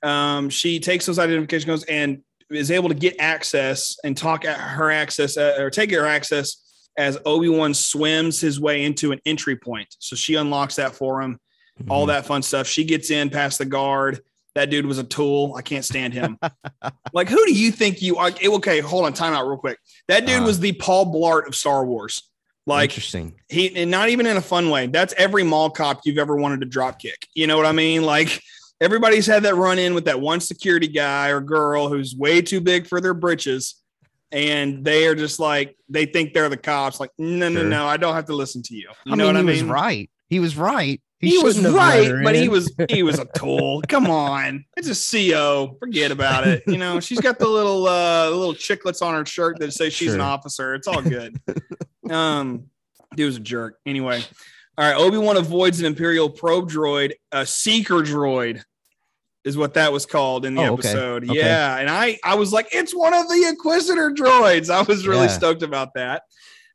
[0.02, 4.58] um, she takes those identification codes and is able to get access and talk at
[4.58, 6.56] her access uh, or take her access
[6.96, 9.88] as Obi Wan swims his way into an entry point.
[10.00, 11.38] So she unlocks that for him.
[11.88, 12.08] All Mhm.
[12.08, 12.66] that fun stuff.
[12.66, 14.20] She gets in past the guard.
[14.56, 15.54] That dude was a tool.
[15.56, 16.36] I can't stand him.
[17.12, 18.32] like, who do you think you are?
[18.44, 19.12] Okay, hold on.
[19.12, 19.78] Time out real quick.
[20.08, 20.46] That dude Uh.
[20.46, 22.24] was the Paul Blart of Star Wars.
[22.70, 23.34] Like, interesting.
[23.48, 24.86] he and not even in a fun way.
[24.86, 27.26] That's every mall cop you've ever wanted to drop kick.
[27.34, 28.02] You know what I mean?
[28.02, 28.40] Like
[28.80, 32.60] everybody's had that run in with that one security guy or girl who's way too
[32.60, 33.76] big for their britches.
[34.32, 37.00] And they are just like they think they're the cops.
[37.00, 37.68] Like, no, no, Sure.
[37.68, 38.88] no, I don't have to listen to you.
[39.04, 39.54] You I know mean, what I he mean?
[39.54, 40.10] was right.
[40.28, 41.00] He was right.
[41.20, 43.82] He, was have let right, but he was he was a tool.
[43.88, 45.76] Come on, it's a CO.
[45.78, 46.62] Forget about it.
[46.66, 50.14] You know, she's got the little uh little chiclets on her shirt that say she's
[50.14, 50.74] an officer.
[50.74, 51.38] It's all good.
[52.10, 52.64] um,
[53.16, 53.78] dude was a jerk.
[53.84, 54.22] Anyway,
[54.78, 54.96] all right.
[54.96, 58.62] Obi Wan avoids an Imperial probe droid, a seeker droid.
[59.42, 61.24] Is what that was called in the Oh, episode.
[61.24, 61.38] Okay.
[61.38, 61.78] Yeah.
[61.78, 64.68] And I I was like, it's one of the Inquisitor droids.
[64.68, 65.28] I was really Yeah.
[65.28, 66.22] stoked about that.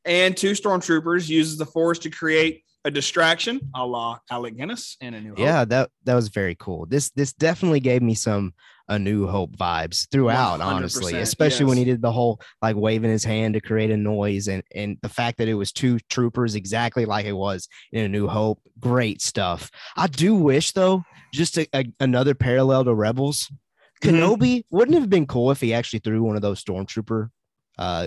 [0.04, 5.14] And two stormtroopers uses the force to create a distraction, a la Alec Guinness and
[5.14, 5.38] a new Hope.
[5.40, 6.86] Yeah, that that was very cool.
[6.86, 8.54] This this definitely gave me some
[8.88, 13.10] a new hope vibes throughout, honestly, 100%, especially when he did the whole like waving
[13.10, 16.54] his hand to create a noise and and the fact that it was two troopers
[16.54, 18.60] exactly like it was in a new hope.
[18.78, 19.70] Great stuff.
[19.96, 21.02] I do wish though,
[21.34, 23.50] just a, a- another parallel to Rebels.
[24.04, 24.20] Mhm.
[24.20, 27.30] Kenobi wouldn't have been cool if he actually threw one of those stormtrooper
[27.78, 28.06] uh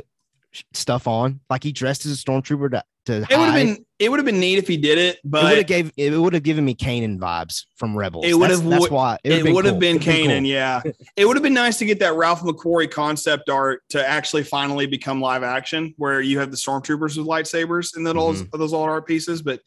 [0.73, 4.09] stuff on, like he dressed as a stormtrooper to to It would have been it
[4.09, 6.33] would have been neat if he did it, it would have but gave it would
[6.33, 8.25] have given me Kanan vibes from Rebels.
[8.25, 10.13] It would That's- have That's why it would have been cool.
[10.13, 10.47] Kanan.
[10.47, 10.81] Yeah,
[11.17, 14.85] it would have been nice to get that Ralph McQuarrie concept art to actually finally
[14.87, 18.57] become live action, where you have the stormtroopers with lightsabers in those Mm-hmm.
[18.57, 19.41] those old art pieces.
[19.41, 19.59] But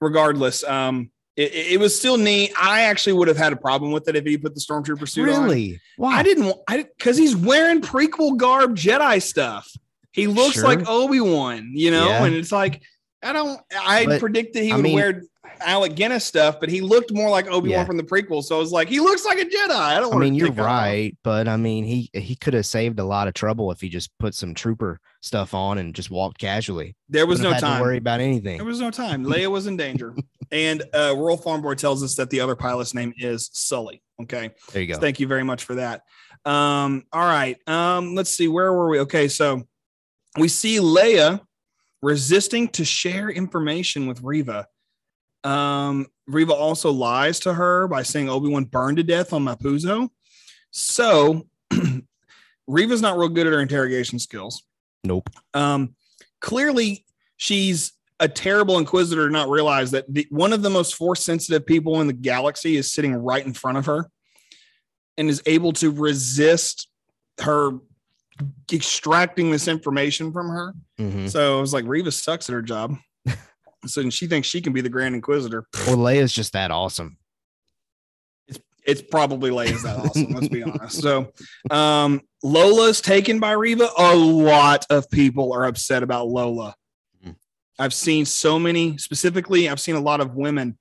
[0.00, 2.52] regardless, um, it, it was still neat.
[2.60, 5.28] I actually would have had a problem with it if he put the stormtrooper suit
[5.30, 5.44] on.
[5.44, 5.80] Really?
[5.96, 6.16] Why?
[6.18, 6.54] I didn't.
[6.68, 9.70] I because he's wearing prequel garb Jedi stuff.
[10.12, 10.64] He looks Sure.
[10.64, 12.24] like Obi Wan, you know, Yeah.
[12.24, 12.82] and it's like
[13.22, 13.60] I don't.
[13.78, 15.22] I But, predicted he I would mean- wear
[15.60, 17.84] Alec Guinness stuff, but he looked more like Obi Wan Yeah.
[17.84, 18.42] from the prequel.
[18.42, 19.70] So I was like, he looks like a Jedi.
[19.76, 20.14] I don't.
[20.14, 23.34] I mean, you're right, but I mean, he he could have saved a lot of
[23.34, 26.96] trouble if he just put some trooper stuff on and just walked casually.
[27.10, 27.78] There was Wouldn't no time.
[27.78, 28.56] to worry about anything.
[28.56, 29.24] There was no time.
[29.26, 30.14] Leia was in danger,
[30.50, 34.02] and uh, Royal Farm Boy tells us that the other pilot's name is Sully.
[34.22, 34.50] Okay.
[34.72, 34.98] there you go.
[35.00, 36.02] Thank you very much for that.
[36.46, 37.58] Um, all right.
[37.68, 38.48] Um, let's see.
[38.48, 39.00] Where were we?
[39.00, 39.64] Okay, so
[40.38, 41.40] we see Leia
[42.02, 44.66] resisting to share information with Reva.
[45.44, 50.08] Um, Reva also lies to her by saying Obi-Wan burned to death on Mapuzo.
[50.70, 51.46] So
[52.66, 54.62] Reva's not real good at her interrogation skills.
[55.04, 55.30] Nope.
[55.54, 55.94] Um,
[56.40, 57.04] clearly,
[57.36, 61.64] she's a terrible inquisitor to not realize that the, one of the most force sensitive
[61.64, 64.10] people in the galaxy is sitting right in front of her
[65.16, 66.88] and is able to resist
[67.40, 67.72] her
[68.72, 70.74] extracting this information from her.
[70.98, 71.30] Mhm.
[71.30, 72.96] So I was like, Reva sucks at her job.
[73.86, 75.66] so and she thinks she can be the Grand Inquisitor.
[75.86, 77.16] Well, Leia's just that awesome.
[78.86, 80.32] It's probably Leia's that awesome.
[80.32, 81.00] let's be honest.
[81.02, 81.32] So,
[81.70, 83.88] um, Lola's taken by Reva.
[83.98, 86.74] A lot of people are upset about Lola.
[87.24, 87.36] Mhm.
[87.78, 90.78] I've seen so many, specifically, I've seen a lot of women.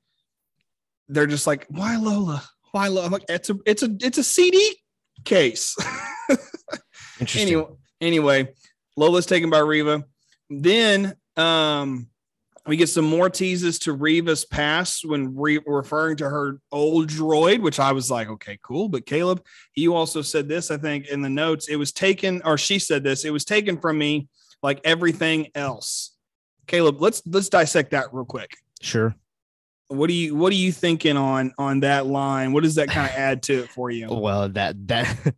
[1.09, 2.41] They're just like, "Why Lola?
[2.71, 4.77] Why Lola?" I'm like, "It's a, it's a, it's a CD
[5.25, 5.75] case."
[7.19, 7.47] Interesting.
[7.47, 7.67] anyway,
[8.01, 8.53] anyway,
[8.95, 10.03] Lola's taken by Reva.
[10.49, 12.07] Then um,
[12.65, 17.61] we get some more teases to Reva's past when re- referring to her old droid,
[17.61, 18.89] which I was like, okay, cool.
[18.89, 19.43] But Caleb,
[19.75, 21.67] you also said this, I think, in the notes.
[21.67, 23.25] It was taken, or she said this.
[23.25, 24.27] It was taken from me
[24.61, 26.15] like everything else.
[26.67, 28.51] Caleb, let's let's dissect that real quick.
[28.81, 29.15] Sure.
[29.87, 32.53] What do you what are you thinking on on that line?
[32.53, 34.07] What does that kind of add to it for you?
[34.13, 35.33] Well, that that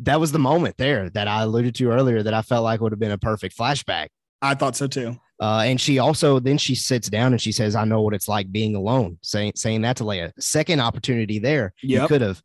[0.00, 2.92] that was the moment there that I alluded to earlier that I felt like would
[2.92, 4.08] have been a perfect flashback.
[4.42, 5.16] I thought so too.
[5.40, 8.28] Uh, and she also then she sits down and she says, "I know what it's
[8.28, 10.32] like being alone." Saying saying that to Leia.
[10.38, 11.74] Second opportunity there.
[11.82, 12.40] You could have,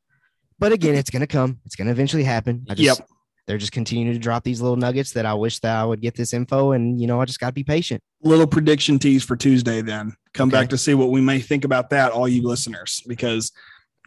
[0.60, 1.60] but again, it's gonna come.
[1.66, 2.66] It's gonna eventually happen.
[2.70, 3.08] I just, Yep.
[3.48, 6.16] they're just continuing to drop these little nuggets that I wish that I would get
[6.16, 8.02] this info, and you know, I just got to be patient.
[8.24, 9.82] Little prediction tease for Tuesday.
[9.82, 10.58] Then come Okay.
[10.60, 13.54] back to see what we may think about that, all you listeners, because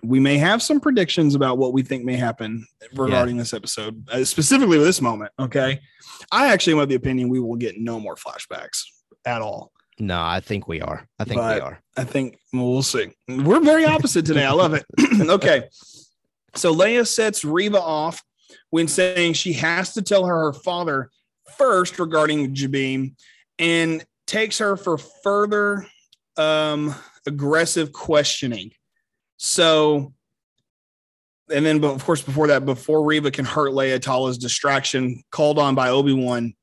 [0.06, 4.24] we may have some predictions about what we think may happen regarding this episode, uh,
[4.24, 5.32] specifically with this moment.
[5.38, 5.80] Okay,
[6.30, 8.82] I actually am of the opinion we will get no more flashbacks
[9.24, 9.72] at all.
[9.98, 11.06] No, I think we are.
[11.18, 11.80] I think But- we are.
[11.96, 13.10] I think well, we'll see.
[13.28, 14.44] We're very opposite today.
[14.44, 14.84] I love it.
[15.20, 15.68] okay.
[16.54, 18.22] So Leia sets Reva off
[18.70, 21.10] when saying she has to tell her her father
[21.56, 23.14] first regarding Jabiim
[23.58, 25.86] and takes her for further
[26.36, 26.94] um,
[27.26, 28.72] aggressive questioning.
[29.36, 30.12] So,
[31.52, 35.58] and then, but of course, before that, before Reva can hurt Leia, Tala's distraction called
[35.58, 36.54] on by Obi Wan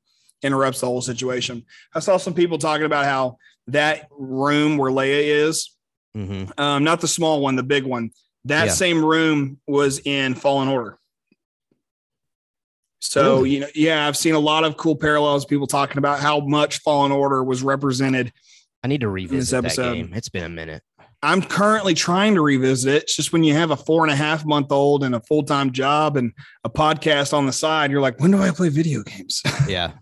[0.42, 1.64] interrupts the whole situation.
[1.94, 3.36] I saw some people talking about how
[3.68, 5.74] that room where Leia is,
[6.14, 8.10] hmm um, not the small one, the big one,
[8.44, 8.72] that Yeah.
[8.72, 10.98] same room was in Fallen Order.
[12.98, 13.50] So, Really?
[13.50, 16.78] you know, yeah, I've seen a lot of cool parallels, people talking about how much
[16.80, 18.32] Fallen Order was represented.
[18.84, 19.94] I need to revisit that episode.
[19.94, 20.12] game.
[20.14, 20.82] It's been a minute.
[21.24, 23.02] I'm currently trying to revisit it.
[23.04, 25.44] It's just when you have a four and a half month old and a full
[25.44, 26.32] time job and
[26.64, 29.42] a podcast on the side, you're like, when do I play video games?
[29.68, 29.92] Yeah.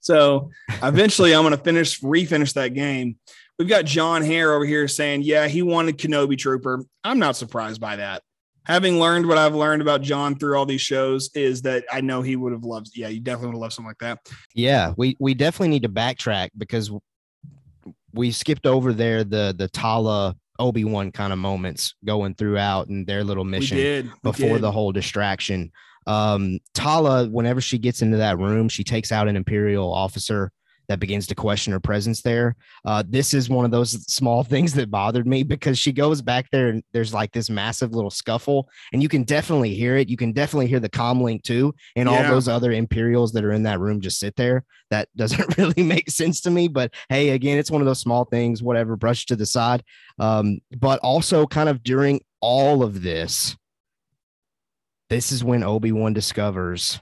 [0.00, 0.50] So
[0.82, 3.16] eventually I'm going to finish, refinish that game.
[3.58, 6.84] We've got John Hare over here saying, yeah, he wanted Kenobi Trooper.
[7.04, 8.22] I'm not surprised by that.
[8.66, 12.20] Having learned what I've learned about John through all these shows is that I know
[12.20, 14.18] he would have loved, yeah, you definitely would have loved something like that.
[14.54, 16.90] Yeah, we we definitely need to backtrack because
[18.12, 23.06] we skipped over there the the Tala Obi Wan kind of moments going throughout and
[23.06, 24.06] their little mission we did.
[24.06, 25.72] we before the whole distraction.
[26.06, 30.52] Um, Tala, whenever she gets into that room, she takes out an Imperial officer
[30.88, 32.56] that begins to question her presence there.
[32.84, 36.50] Uh, this is one of those small things that bothered me because she goes back
[36.50, 40.08] there and there's like this massive little scuffle, and you can definitely hear it.
[40.08, 43.62] You can definitely hear the comlink too, and all those other Imperials that are in
[43.64, 44.64] that room just sit there.
[44.90, 46.68] That doesn't really make sense to me.
[46.68, 48.62] But hey, again, it's one of those small things.
[48.62, 49.82] Whatever, brush to the side.
[50.18, 53.56] Um, but also, kind of during all of this,
[55.10, 57.00] this is when Obi Wan discovers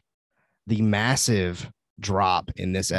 [0.66, 2.90] the massive drop in this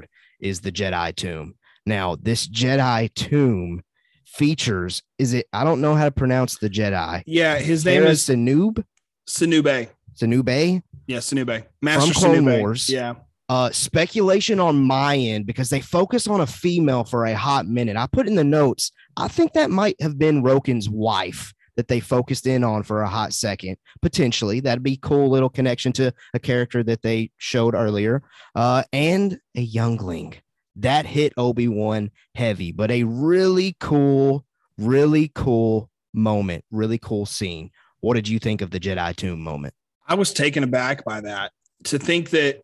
[0.00, 0.08] Dude.
[0.40, 1.54] Is the Jedi tomb.
[1.86, 3.82] Now, this Jedi tomb
[4.26, 5.46] features is it?
[5.52, 7.22] I don't know how to pronounce the Jedi.
[7.26, 8.84] yeah, his name Hera is Sanub.
[9.28, 9.88] Sinube.
[10.14, 10.82] Sanube.
[11.06, 11.64] Yeah, Sinube.
[11.80, 12.60] Master Clone Sinube.
[12.60, 12.88] Wars.
[12.88, 13.14] Yeah.
[13.48, 17.96] Uh, speculation on my end because they focus on a female for a hot minute.
[17.96, 18.92] I put in the notes.
[19.16, 23.08] I think that might have been Roken's wife that they focused in on for a
[23.08, 23.78] hot second.
[24.02, 28.22] Potentially, that'd be cool little connection to a character that they showed earlier.
[28.54, 30.34] Uh, and a youngling
[30.76, 34.44] that hit Obi Wan heavy, but a really cool,
[34.76, 37.70] really cool moment, really cool scene.
[38.00, 39.72] What did you think of the Jedi tomb moment?
[40.06, 41.52] I was taken aback by that
[41.84, 42.60] to think that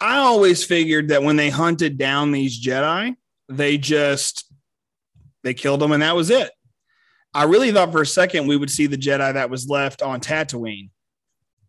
[0.00, 3.16] I always figured that when they hunted down these Jedi,
[3.48, 4.46] they just
[5.42, 6.52] they killed them and that was it.
[7.32, 10.20] I really thought for a second we would see the Jedi that was left on
[10.20, 10.90] Tatooine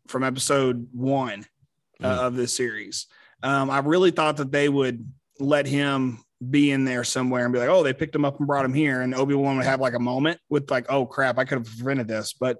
[0.07, 1.45] from episode one
[2.03, 2.27] uh, Mm.
[2.27, 3.05] of this series.
[3.43, 5.07] Um, I really thought that they would
[5.39, 8.47] let him be in there somewhere and be like, oh, they picked him up and
[8.47, 9.01] brought him here.
[9.01, 11.67] And Obi Wan would have like a moment with like, oh crap, I could have
[11.67, 12.33] prevented this.
[12.33, 12.57] But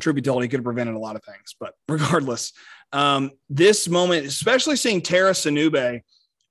[0.00, 1.54] truth be told, he could have prevented a lot of things.
[1.58, 2.52] But regardless,
[2.92, 6.02] um, this moment, especially seeing Tera Sinube,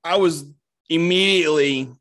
[0.04, 0.46] I was
[0.90, 1.92] immediately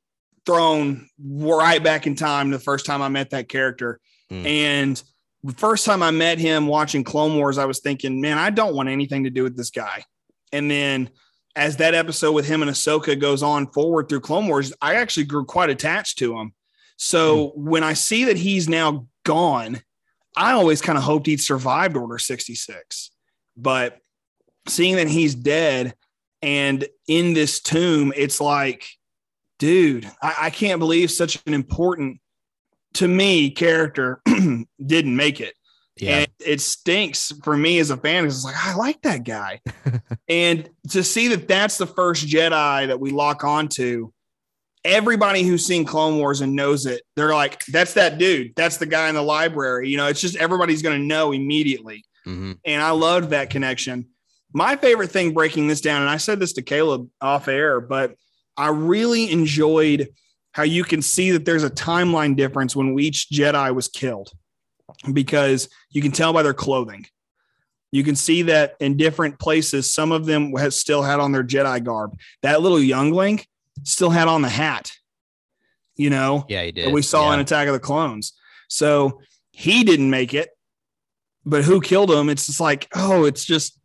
[0.47, 4.01] thrown right back in time the first time I met that character.
[4.31, 4.47] Mm.
[4.47, 5.03] And
[5.43, 8.75] the first time I met him watching Clone Wars, I was thinking, man, I don't
[8.75, 10.05] want anything to do with this guy.
[10.53, 11.11] And then
[11.55, 15.25] as that episode with him and Ahsoka goes on forward through Clone Wars, I actually
[15.25, 16.53] grew quite attached to him.
[16.97, 19.83] So when I see that he's now gone,
[20.37, 23.11] I always kind of hoped he'd survived Order 66.
[23.57, 23.99] But
[24.69, 25.95] seeing that he's dead
[26.43, 28.87] and in this tomb, it's like,
[29.59, 32.21] dude, I, I can't believe such an important
[32.95, 34.21] to me character
[34.87, 35.55] didn't make it.
[35.97, 36.19] Yeah.
[36.19, 38.27] And it stinks for me as a fan.
[38.27, 39.61] It's like, I like that guy.
[40.29, 44.11] and to see that that's the first Jedi that we lock onto,
[44.85, 48.55] everybody who's seen Clone Wars and knows it, they're like, that's that dude.
[48.57, 49.89] That's the guy in the library.
[49.89, 52.05] You know, it's just everybody's going to know immediately.
[52.27, 52.59] Mhm.
[52.65, 54.07] And I loved that connection.
[54.53, 58.17] My favorite thing breaking this down, and I said this to Caleb off air, but
[58.57, 60.09] I really enjoyed
[60.53, 64.31] how you can see that there's a timeline difference when each Jedi was killed
[65.13, 67.07] because you can tell by their clothing.
[67.93, 71.45] You can see that in different places, some of them has still had on their
[71.45, 72.19] Jedi garb.
[72.43, 73.41] That little youngling
[73.85, 74.93] still had on the hat,
[75.97, 76.93] you know, Yeah, he did.
[76.93, 77.35] we saw yeah.
[77.35, 78.33] in Attack of the Clones.
[78.69, 79.21] So
[79.51, 80.51] he didn't make it,
[81.45, 82.29] but who killed him?
[82.29, 83.79] It's just like, oh, it's just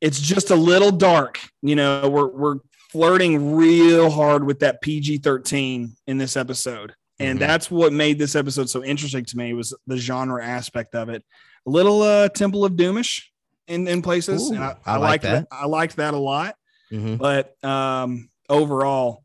[0.00, 1.40] it's just a little dark.
[1.62, 2.56] You know, we're we're
[2.90, 7.40] flirting real hard with that PG thirteen in this episode, and Mhm.
[7.40, 11.24] that's what made this episode so interesting to me was the genre aspect of it.
[11.66, 13.22] A little uh, Temple of Doomish
[13.68, 14.50] in in places.
[14.50, 15.48] Ooh, and I, I I, like liked that.
[15.50, 15.56] that.
[15.56, 16.56] I liked that a lot.
[16.92, 17.18] Mhm.
[17.18, 19.22] But um, overall,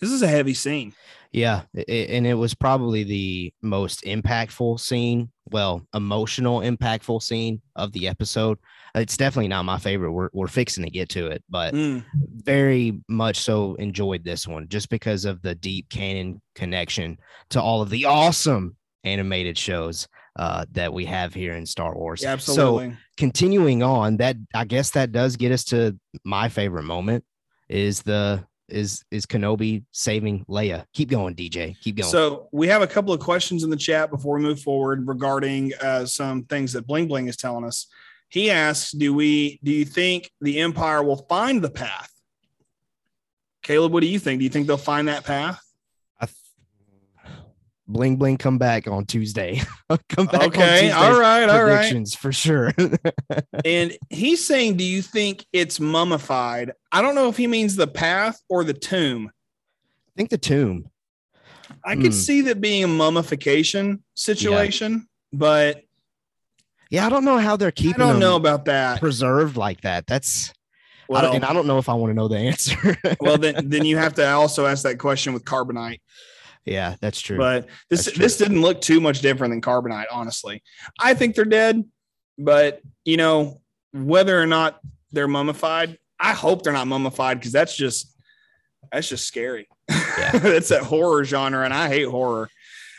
[0.00, 0.92] this is a heavy scene.
[1.32, 7.62] Yeah, i- i- and it was probably the most impactful scene, well, emotional impactful scene
[7.76, 8.58] of the episode.
[8.94, 10.12] It's definitely not my favorite.
[10.12, 12.04] We're we're fixing to get to it, but Mm.
[12.42, 17.18] very much so enjoyed this one just because of the deep canon connection
[17.50, 22.22] to all of the awesome animated shows uh, that we have here in Star Wars.
[22.22, 27.24] Yeah, So continuing on, that I guess that does get us to my favorite moment
[27.68, 30.84] is the is is Kenobi saving Leia.
[30.94, 31.76] Keep going, DJ.
[31.80, 32.10] Keep going.
[32.10, 35.72] So we have a couple of questions in the chat before we move forward regarding
[35.80, 37.86] uh, some things that Bling Bling is telling us.
[38.30, 39.58] He asks, "Do we?
[39.62, 42.10] Do you think the Empire will find the path?"
[43.62, 44.38] Caleb, what do you think?
[44.40, 45.60] Do you think they'll find that path?
[47.86, 49.60] Bling bling come back on Tuesday.
[50.08, 51.74] come back on Okay, all right, all right.
[51.78, 52.72] predictions for sure.
[53.64, 57.88] And he's saying, "Do you think it's mummified?" I don't know if he means the
[57.88, 59.28] path or the tomb.
[59.28, 60.88] I think the tomb.
[61.84, 62.18] I could Hmm.
[62.18, 65.82] see that being a mummification situation, but
[66.90, 68.02] Yeah, I don't know how they're keeping.
[68.02, 69.00] I don't them know about that.
[69.00, 70.06] preserved like that.
[70.06, 70.52] That's
[71.10, 72.96] I don't, Well, and I don't know if I want to know the answer.
[73.20, 76.00] well, then then you have to also ask that question with carbonite.
[76.64, 77.38] yeah, that's true.
[77.38, 78.22] But this true.
[78.22, 80.62] this didn't look too much different than carbonite, honestly.
[80.98, 81.84] I think they're dead,
[82.38, 83.60] but you know
[83.92, 84.80] whether or not
[85.10, 88.16] they're mummified, I hope they're not mummified because that's just
[88.92, 89.68] that's just scary.
[90.32, 92.48] That's that horror genre, and I hate horror.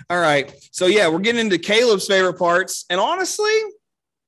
[0.10, 3.54] All right, so yeah, we're getting into Caleb's favorite parts, and honestly,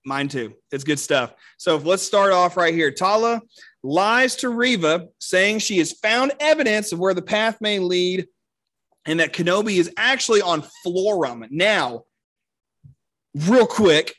[0.06, 0.54] mine too.
[0.72, 1.34] It's good stuff.
[1.58, 2.92] So let's start off right here.
[2.92, 3.42] Tala
[3.84, 8.28] lies to Reva, saying she has found evidence of where the path may lead
[9.06, 11.48] and that Kenobi is actually on Florrum.
[11.52, 12.06] Now,
[13.36, 14.16] real quick,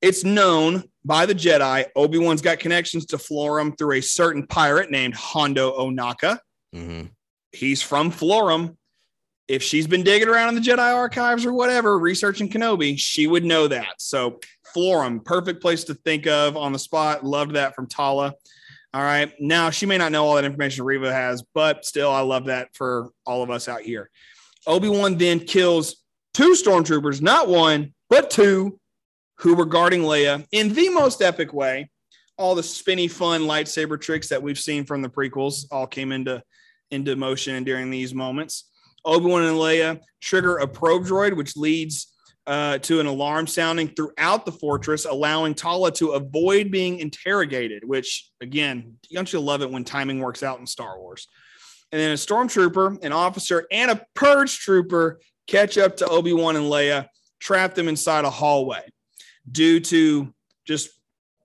[0.00, 4.90] it's known by the Jedi Obi Wan's got connections to Florrum through a certain pirate
[4.90, 6.38] named Hondo Ohnaka.
[6.74, 7.10] Mhm.
[7.52, 8.76] He's from Florrum.
[9.48, 13.44] If she's been digging around in the Jedi archives or whatever, researching Kenobi, she would
[13.44, 13.94] know that.
[13.98, 14.40] So,
[14.74, 17.24] Florrum, perfect place to think of on the spot.
[17.24, 18.34] Loved that from Tala.
[18.94, 19.32] All right.
[19.40, 22.74] Now, she may not know all that information Reva has, but still, I love that
[22.74, 24.10] for all of us out here.
[24.66, 25.96] Obi Wan then kills
[26.34, 28.78] two stormtroopers, not one, but two,
[29.38, 31.90] who were guarding Leia in the most epic way.
[32.38, 36.42] All the spinny, fun lightsaber tricks that we've seen from the prequels all came into,
[36.90, 38.70] into motion during these moments.
[39.04, 42.11] Obi Wan and Leia trigger a probe droid, which leads
[42.46, 47.84] uh, to an alarm sounding throughout the fortress, allowing Tala to avoid being interrogated.
[47.84, 51.28] Which, again, don't you love it when timing works out in Star Wars?
[51.92, 56.56] And then a stormtrooper, an officer, and a purge trooper catch up to Obi Wan
[56.56, 57.06] and Leia,
[57.38, 58.82] trap them inside a hallway.
[59.50, 60.32] Due to
[60.64, 60.90] just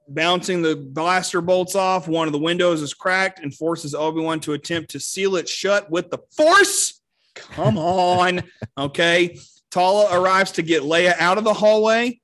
[0.07, 4.39] bouncing the blaster bolts off, one of the windows is cracked and forces Obi Wan
[4.41, 7.01] to attempt to seal it shut with the Force.
[7.35, 8.43] Come on.
[8.77, 9.39] Okay.
[9.71, 12.19] Tala arrives to get Leia out of the hallway.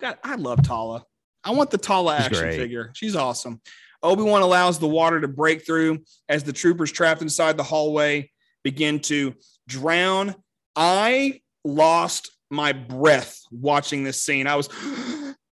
[0.00, 1.04] God, I love Tala.
[1.44, 2.56] I want the Tala She's action great.
[2.56, 2.90] figure.
[2.94, 3.60] She's awesome.
[4.02, 8.30] Obi Wan allows the water to break through as the troopers trapped inside the hallway
[8.62, 9.34] begin to
[9.66, 10.34] drown.
[10.76, 14.46] I lost my breath watching this scene.
[14.46, 14.68] I was,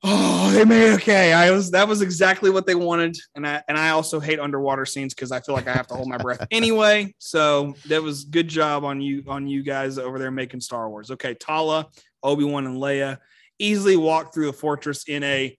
[0.03, 1.33] oh, they made okay.
[1.33, 4.85] I was that was exactly what they wanted, and I and I also hate underwater
[4.85, 7.13] scenes because I feel like I have to hold my breath anyway.
[7.19, 11.11] So that was good job on you on you guys over there making Star Wars.
[11.11, 11.87] Okay, Tala,
[12.23, 13.17] Obi Wan, and Leia
[13.59, 15.57] easily walk through the fortress in a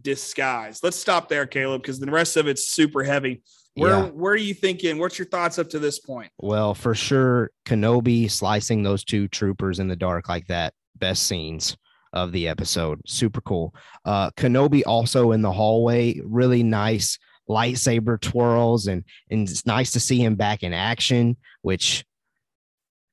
[0.00, 0.80] disguise.
[0.82, 3.42] Let's stop there, Caleb, because the rest of it's super heavy.
[3.74, 4.06] Where Yeah.
[4.08, 4.98] where are you thinking?
[4.98, 6.30] What's your thoughts up to this point?
[6.38, 10.74] Well, for sure, Kenobi slicing those two troopers in the dark like that.
[10.96, 11.76] Best scenes
[12.12, 13.00] of the episode.
[13.06, 13.74] Super cool.
[14.04, 16.20] Uh, Kenobi also in the hallway.
[16.24, 21.36] Really nice lightsaber twirls, and and it's nice to see him back in action.
[21.62, 22.04] Which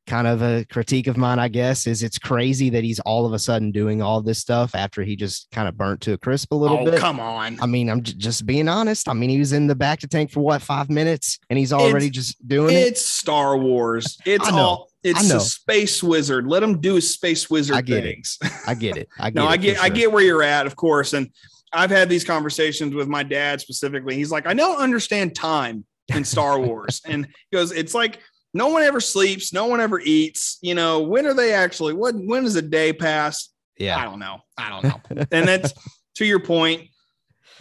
[0.10, 3.34] kind of a critique of mine, I guess, is it's crazy that he's all of
[3.34, 6.52] a sudden doing all this stuff after he just kind of burnt to a crisp
[6.52, 7.00] a little oh, bit.
[7.00, 7.60] come on.
[7.62, 9.08] I mean, I'm j- just being honest.
[9.08, 12.08] I mean, he was in the bacta tank for what five minutes, and he's already
[12.08, 12.80] It's- just doing it.
[12.80, 14.18] It's Star Wars.
[14.26, 16.48] It's all it's a space wizard.
[16.48, 18.28] Let him do his space wizard I get it.
[18.68, 19.08] I get it.
[19.20, 21.14] I get no, I get I get where you're at, of course.
[21.14, 21.30] And
[21.72, 24.16] I've had these conversations with my dad specifically.
[24.16, 27.02] He's like, I don't understand time in Star Wars.
[27.06, 28.20] and he goes, It's like
[28.54, 30.58] no one ever sleeps, no one ever eats.
[30.62, 33.50] You know, when are they actually what when does a day pass?
[33.78, 33.98] Yeah.
[33.98, 34.40] I don't know.
[34.58, 35.26] I don't know.
[35.32, 35.72] and that's
[36.16, 36.90] to your point.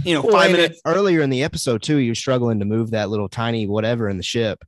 [0.02, 0.80] you know, Well, five minutes.
[0.84, 4.16] earlier in the episode too, he was struggling to move that little tiny whatever in
[4.16, 4.64] the ship,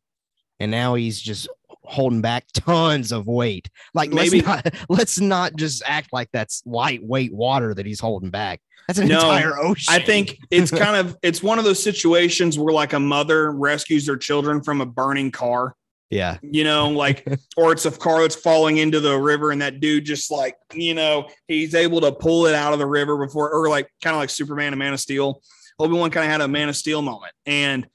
[0.60, 1.48] and now he's just
[1.90, 3.68] holding back tons of weight.
[3.94, 8.30] Like Maybe- let's not, let's not just act like that's lightweight water that he's holding
[8.30, 8.60] back.
[8.86, 9.94] That's an No, entire ocean.
[9.94, 14.06] I think it's kind of it's one of those situations where like a mother rescues
[14.06, 15.76] their children from a burning car,
[16.10, 17.24] Yeah, you know, like
[17.56, 20.94] or it's a car that's falling into the river and that dude just like, you
[20.94, 24.20] know, he's able to pull it out of the river before or like kind of
[24.20, 25.40] like Superman and Man of Steel.
[25.78, 27.32] Obi-Wan kind of had a Man of Steel moment.
[27.46, 27.86] And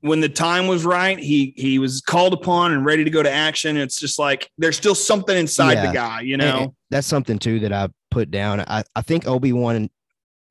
[0.00, 3.30] when the time was right, he he was called upon and ready to go to
[3.30, 3.76] action.
[3.76, 5.86] It's just like there's still something inside Yeah.
[5.86, 6.58] the guy, you know.
[6.58, 8.60] and that's something too that I put down.
[8.60, 9.88] I, I think Obi Wan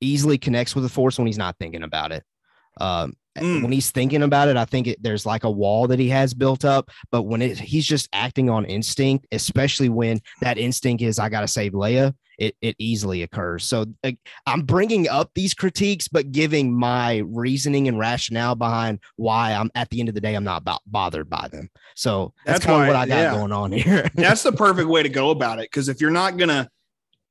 [0.00, 2.24] easily connects with the Force when he's not thinking about it.
[2.80, 3.62] Um, Mm.
[3.62, 6.34] When he's thinking about it, I think it, there's like a wall that he has
[6.34, 6.90] built up.
[7.10, 11.40] But when it, he's just acting on instinct, especially when that instinct is I got
[11.40, 13.64] to save Leia, it it easily occurs.
[13.64, 19.52] So like, I'm bringing up these critiques, but giving my reasoning and rationale behind why
[19.52, 21.68] I'm at the end of the day I'm not bo- bothered by them.
[21.94, 23.34] So that's, That's kind of what I got yeah.
[23.34, 24.10] going on here.
[24.14, 25.70] that's the perfect way to go about it.
[25.70, 26.68] Because if you're not gonna,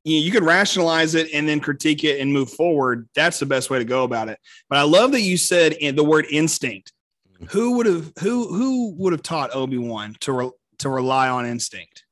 [0.10, 3.07] you, know, you could rationalize it and then critique it and move forward.
[3.16, 4.39] That's the best way to go about it.
[4.70, 6.93] But I love that you said in the word instinct.
[7.34, 7.45] Mm-hmm.
[7.45, 10.49] Who would have who who would have taught Obi Wan to re,
[10.80, 12.03] to rely on instinct?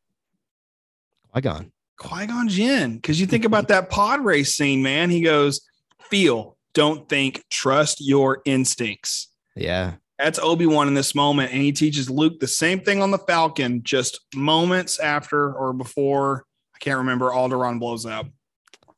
[1.34, 1.72] I gone.
[1.98, 2.95] Qui Gon Jinn.
[2.95, 5.10] Because you think about that pod race scene, man.
[5.10, 5.62] He goes,
[6.10, 9.95] "Feel, don't think, trust your instincts." Yeah.
[10.18, 13.20] That's Obi Wan in this moment, and he teaches Luke the same thing on the
[13.20, 16.45] Falcon, just moments after or before.
[16.78, 17.32] I can't remember.
[17.32, 18.28] Alderaan blows up.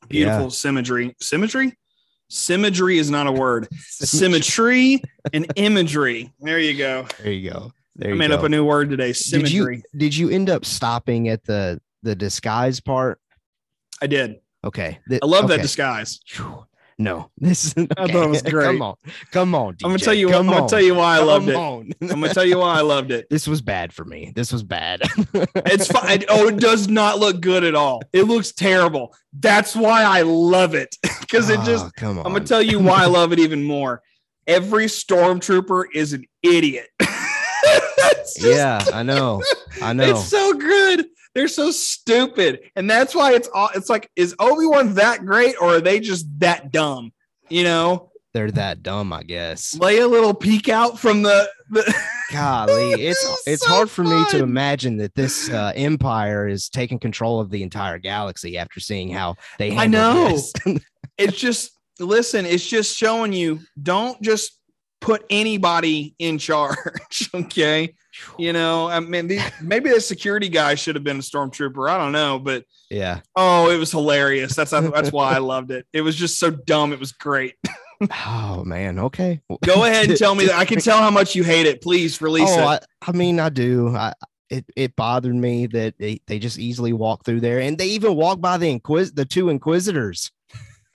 [0.10, 1.16] Beautiful symmetry.
[1.22, 1.78] Symmetry.
[2.30, 3.70] Symmetry is not a word.
[3.80, 5.02] Symmetry
[5.32, 6.34] and imagery.
[6.42, 7.08] There you go.
[7.24, 7.72] There you go.
[7.96, 8.36] There I you made go.
[8.36, 9.08] up a new word today.
[9.08, 9.78] did Symmetry.
[9.78, 13.20] you did you end up stopping at the the disguise part?
[14.02, 14.36] I did.
[14.66, 15.00] Okay.
[15.08, 16.20] Th- I love that disguise.
[16.28, 16.66] Phew.
[17.02, 17.88] No, this is.
[17.98, 18.66] I thought it was great.
[18.66, 18.96] Come on,
[19.32, 19.70] come on.
[19.84, 20.04] I'm gonna DJ.
[20.04, 20.28] tell you.
[20.30, 20.58] Come I'm on.
[20.60, 22.12] gonna tell you why I loved Come it.
[22.12, 23.28] I'm gonna tell you why I loved it.
[23.32, 24.34] this was bad for me.
[24.36, 25.02] This was bad.
[25.34, 26.26] It's fine.
[26.28, 28.02] Oh, it does not look good at all.
[28.12, 29.16] It looks terrible.
[29.32, 32.26] That's why I love it because it just Oh, come on.
[32.26, 34.02] I'm gonna tell you why I love it even more.
[34.46, 36.90] Every stormtrooper is an idiot.
[38.38, 39.42] Just- yeah, I know.
[39.82, 40.04] I know.
[40.04, 40.49] It's so.
[41.36, 43.70] They're so stupid, and that's why it's all.
[43.76, 47.12] It's like, is Obi Wan that great, or are they just that dumb?
[47.50, 49.76] You know, They're that dumb, I guess.
[49.76, 51.50] lay a little peek out from the.
[51.70, 51.96] the
[52.32, 57.00] Golly, it's It's so hard for me to imagine that this uh, empire is taking
[57.00, 59.76] control of the entire galaxy after seeing how they.
[59.76, 60.38] I know.
[61.18, 62.46] it's just listen.
[62.46, 63.62] It's just showing you.
[63.82, 64.59] Don't just
[65.02, 66.78] put anybody in charge.
[67.34, 67.96] Okay.
[68.38, 71.90] You know, I mean, these, maybe the security guy should have been a stormtrooper.
[71.90, 73.22] I don't know, but yeah.
[73.36, 74.56] oh, it was hilarious.
[74.56, 75.86] That's that's why I loved it.
[75.94, 76.92] It was just so dumb.
[76.92, 77.56] It was great.
[78.26, 78.98] Oh man.
[78.98, 79.42] Okay.
[79.66, 80.56] Go ahead and tell me that.
[80.56, 81.82] I can tell how much you hate it.
[81.82, 82.86] Please release oh, it.
[83.02, 83.94] I, I mean, I do.
[83.94, 84.14] I,
[84.50, 88.16] it it bothered me that they, they just easily walk through there, and they even
[88.16, 90.32] walk by the inquis the two inquisitors,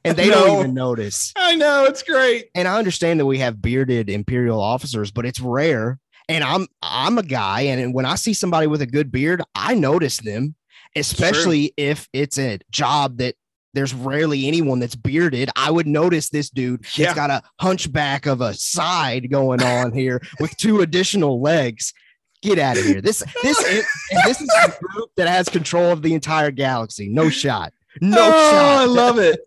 [0.07, 1.33] and they don't even notice.
[1.37, 2.51] I know it's great.
[2.55, 5.99] And I understand that we have bearded imperial officers, but it's rare.
[6.29, 9.75] And I'm I'm a guy, and when I see somebody with a good beard, I
[9.75, 10.55] notice them,
[10.97, 13.35] especially if it's a job that
[13.75, 15.51] there's rarely anyone that's bearded.
[15.57, 16.87] I would notice this dude.
[16.97, 17.07] Yeah.
[17.07, 21.93] It's got a hunchback of a side going on here with two additional legs.
[22.41, 23.01] Get out of here.
[23.01, 23.87] This this is
[24.25, 27.09] this is a group that has control of the entire galaxy.
[27.09, 27.73] No shot.
[28.01, 28.81] No oh, shot.
[28.81, 29.41] I love it.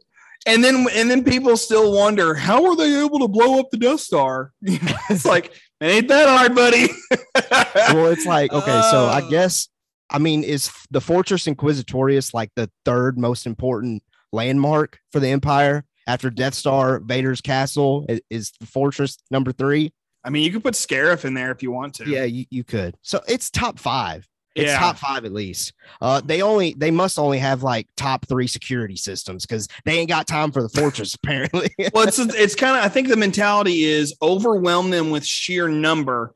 [0.47, 3.77] And then and then people still wonder how are they able to blow up the
[3.77, 4.53] Death Star?
[4.61, 5.47] it's like
[5.81, 6.87] it ain't that hard, buddy.
[7.93, 9.29] well, it's like okay, so I Oh.
[9.29, 9.67] guess
[10.09, 15.83] I mean, is the Fortress Inquisitorius like the third most important landmark for the Empire
[16.07, 18.05] after Death Star, Vader's castle?
[18.29, 19.91] Is the fortress number three?
[20.23, 22.09] I mean, you could put Scarif in there if you want to.
[22.09, 22.95] Yeah, you, you could.
[23.01, 24.27] So it's top five.
[24.57, 24.79] It's Yeah.
[24.79, 25.73] top five at least.
[26.01, 30.09] Uh, they only they must only have like top three security systems because they ain't
[30.09, 31.69] got time for the fortress apparently.
[31.93, 36.33] well, it's it's kind of I think the mentality is overwhelm them with sheer number.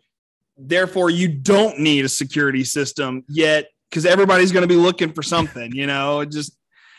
[0.57, 5.23] Therefore, you don't need a security system yet because everybody's going to be looking for
[5.23, 5.71] something.
[5.73, 6.55] You know, it just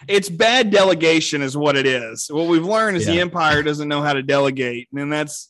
[0.09, 2.29] it's bad delegation is what it is.
[2.29, 5.49] What we've learned is the empire doesn't know how to delegate, and that's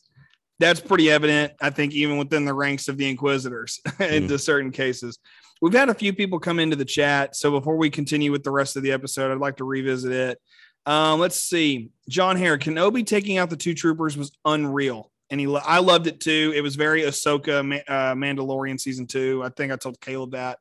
[0.59, 1.53] that's pretty evident.
[1.59, 5.17] I think even within the ranks of the inquisitors, into certain cases.
[5.63, 7.37] We've had a few people come into the chat.
[7.37, 10.41] So before we continue with the rest of the episode, I'd like to revisit it.
[10.85, 11.91] Um, let's see.
[12.09, 15.09] John Hare, Kenobi taking out the two troopers was unreal.
[15.29, 16.51] And he, I loved it too.
[16.53, 19.41] It was very Ahsoka, uh, Mandalorian season two.
[19.41, 20.59] I think I told Caleb that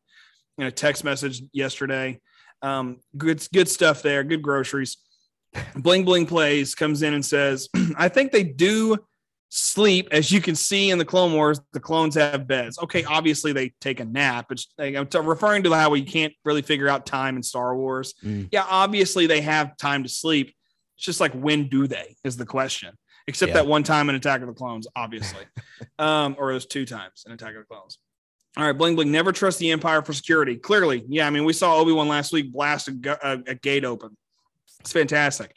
[0.57, 2.21] in a text message yesterday.
[2.63, 4.23] Um, good, good stuff there.
[4.23, 4.99] Good groceries.
[5.75, 8.99] Bling Bling plays comes in and says, I think they do
[9.55, 10.09] sleep.
[10.13, 12.79] As you can see in the Clone Wars, the clones have beds.
[12.79, 14.47] Okay, obviously they take a nap.
[14.51, 17.77] It's like, I'm t- referring to how we can't really figure out time in Star
[17.77, 18.15] Wars.
[18.25, 18.49] Mm.
[18.51, 20.55] Yeah, obviously they have time to sleep.
[20.97, 22.97] It's just like when do they is the question.
[23.27, 23.57] Except Yeah.
[23.57, 25.45] that one time in Attack of the Clones, obviously,
[25.99, 27.99] um, or those two times in Attack of the Clones.
[28.57, 30.57] All right, Bling Bling never trust the Empire for security.
[30.57, 31.27] Clearly, yeah.
[31.27, 34.17] I mean, we saw Obi Wan last week blast a, a, a gate open.
[34.81, 35.55] It's fantastic.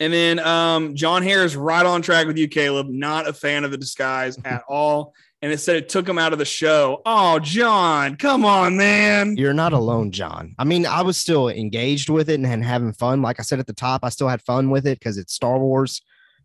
[0.00, 2.88] And then um, John Harris, right on track with you, Caleb.
[2.88, 5.14] Not a fan of the disguise at all.
[5.42, 7.02] And it said it took him out of the show.
[7.04, 9.36] Oh, John, come on, man.
[9.36, 10.54] You're not alone, John.
[10.58, 13.20] I mean, I was still engaged with it and, and having fun.
[13.20, 15.58] Like I said at the top, I still had fun with it because it's Star
[15.58, 16.00] Wars.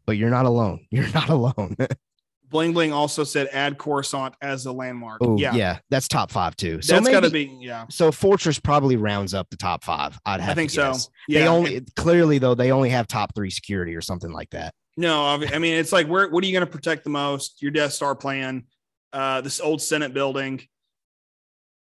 [0.05, 0.85] But you're not alone.
[0.91, 1.77] You're not alone.
[2.49, 5.19] Bling Bling also said add Coruscant as a landmark.
[5.21, 5.79] oh yeah, yeah.
[5.89, 6.81] that's top five too.
[6.81, 7.55] So that's got to be.
[7.59, 10.19] Yeah, So Fortress probably rounds up the top five.
[10.25, 10.93] I'd have I think so.
[11.27, 14.73] Yeah, They only clearly though they only have top three security or something like that.
[14.97, 17.61] No, I I mean it's like where what are you going to protect the most?
[17.61, 18.65] Your Death Star plan,
[19.13, 20.61] uh, this old Senate building,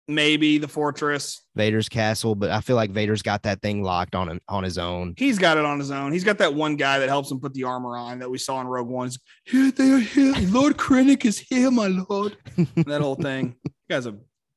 [0.09, 1.41] maybe the fortress.
[1.55, 4.77] Vader's castle, but I feel like Vader's got that thing locked on him on his
[4.77, 5.13] own.
[5.17, 6.11] He's got it on his own.
[6.11, 8.59] He's got that one guy that helps him put the armor on that we saw
[8.59, 9.07] in Rogue One.
[9.07, 10.33] He's, Here they are here.
[10.47, 12.35] Lord Krennic is here, my lord.
[12.75, 13.55] that whole thing.
[13.89, 14.15] Guy's a.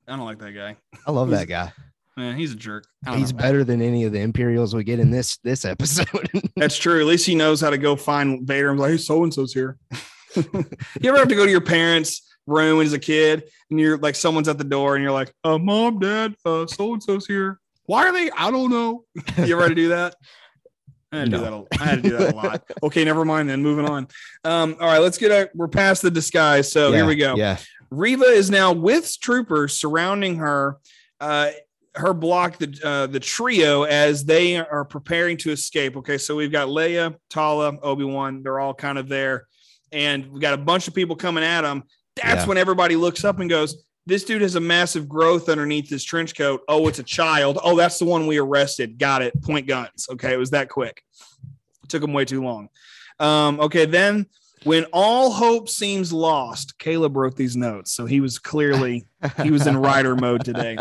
[0.09, 0.77] I don't like that guy.
[1.07, 1.73] I love that guy.
[2.17, 2.87] Man, he's a jerk.
[3.15, 3.39] He's know.
[3.39, 6.29] better than any of the Imperials we get in this this episode.
[6.57, 7.01] That's true.
[7.01, 9.33] At least he knows how to go find Vader and be like, hey, so and
[9.33, 9.79] so's here.
[10.37, 14.15] you ever have to go to your parents' room as a kid and you're like,
[14.15, 17.59] someone's at the door and you're like, uh, mom, dad, uh, so and so's here.
[17.87, 18.31] Why are they?
[18.31, 19.05] I don't know.
[19.39, 20.15] You ever had to do that?
[21.11, 21.53] I had to do that.
[21.53, 22.63] A, I had to do that a lot.
[22.83, 23.51] Okay, never mind.
[23.51, 24.09] Then moving on.
[24.45, 25.51] Um, all right, let's get a.
[25.55, 27.35] We're past the disguise, so Yeah, here we go.
[27.37, 27.59] Yeah.
[27.91, 30.79] Reva is now with troopers surrounding her.
[31.21, 31.51] Uh,
[31.95, 35.97] her block the uh, the trio as they are preparing to escape.
[35.99, 38.43] Okay, so we've got Leia, Tala, Obi Wan.
[38.43, 39.47] They're all kind of there,
[39.91, 41.85] and we've got a bunch of people coming at them.
[42.17, 42.47] That's Yeah.
[42.47, 46.37] when everybody looks up and goes, "This dude has a massive growth underneath his trench
[46.37, 46.63] coat.
[46.69, 47.59] Oh, it's a child.
[47.63, 48.99] Oh, that's the one we arrested.
[48.99, 49.41] Got it.
[49.43, 50.07] Point guns.
[50.11, 51.03] Okay, it was that quick.
[51.83, 52.69] It took them way too long.
[53.19, 54.27] Um, okay, then
[54.65, 59.07] when all hope seems lost, Caleb wrote these notes, so he was clearly
[59.43, 60.77] he was in rider mode today.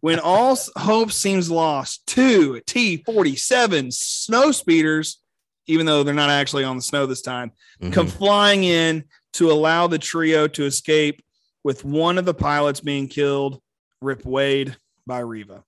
[0.00, 5.18] When all hope seems lost, two T forty seven snow speeders,
[5.66, 7.52] even though they're not actually on the snow this time,
[7.82, 7.92] Mhm.
[7.92, 9.04] come flying in
[9.34, 11.22] to allow the trio to escape.
[11.64, 13.60] With one of the pilots being killed,
[14.00, 14.76] Rip Wade
[15.06, 15.62] by Reva.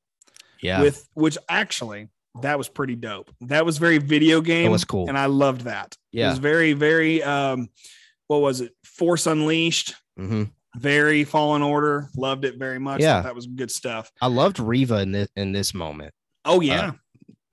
[0.60, 0.80] yeah.
[0.82, 2.08] With which actually
[2.42, 3.30] that was pretty dope.
[3.42, 4.64] That was very video game.
[4.64, 5.08] That was cool.
[5.08, 5.96] and I loved that.
[6.12, 6.30] It yeah.
[6.30, 7.68] was very, very um,
[8.26, 8.72] what was it?
[8.84, 10.44] Force Unleashed, hmm
[10.76, 12.08] very Fallen Order.
[12.16, 13.00] Loved it very much.
[13.00, 13.20] Yeah.
[13.20, 14.10] That was good stuff.
[14.20, 16.12] I loved Reva in this in this moment.
[16.44, 16.92] Oh yeah,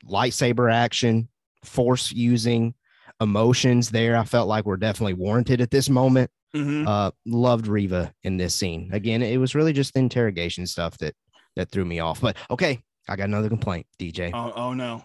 [0.05, 1.29] Lightsaber action,
[1.63, 2.73] force using,
[3.21, 4.17] emotions there.
[4.17, 6.29] I felt like were definitely warranted at this moment.
[6.55, 6.85] Mhm.
[6.85, 8.89] Uh, loved Reva in this scene.
[8.91, 11.15] Again, it was really just the interrogation stuff that
[11.55, 12.19] that threw me off.
[12.19, 14.31] But okay, I got another complaint, DJ.
[14.33, 15.03] Oh, oh no.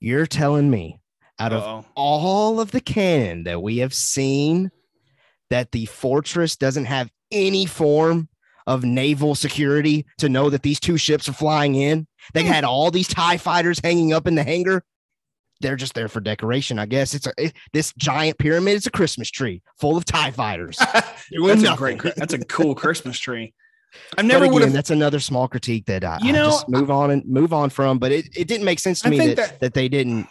[0.00, 1.00] You're telling me
[1.38, 1.84] out of Uh-oh.
[1.94, 4.70] all of the canon that we have seen
[5.50, 8.28] that the fortress doesn't have any form
[8.66, 12.06] of naval security to know that these two ships are flying in.
[12.32, 14.84] They had all these TIE fighters hanging up in the hangar.
[15.62, 17.14] They're just there for decoration, I guess.
[17.14, 18.76] It's a it- this giant pyramid.
[18.76, 20.76] It's a Christmas tree full of TIE fighters.
[20.92, 22.02] that's a great.
[22.16, 23.54] That's a cool Christmas tree.
[24.18, 24.72] I never would have.
[24.72, 27.68] that's another small critique that I, You I know, just move on and move on
[27.70, 27.98] from.
[27.98, 30.26] But it, it didn't make sense to I me that, that- that they didn't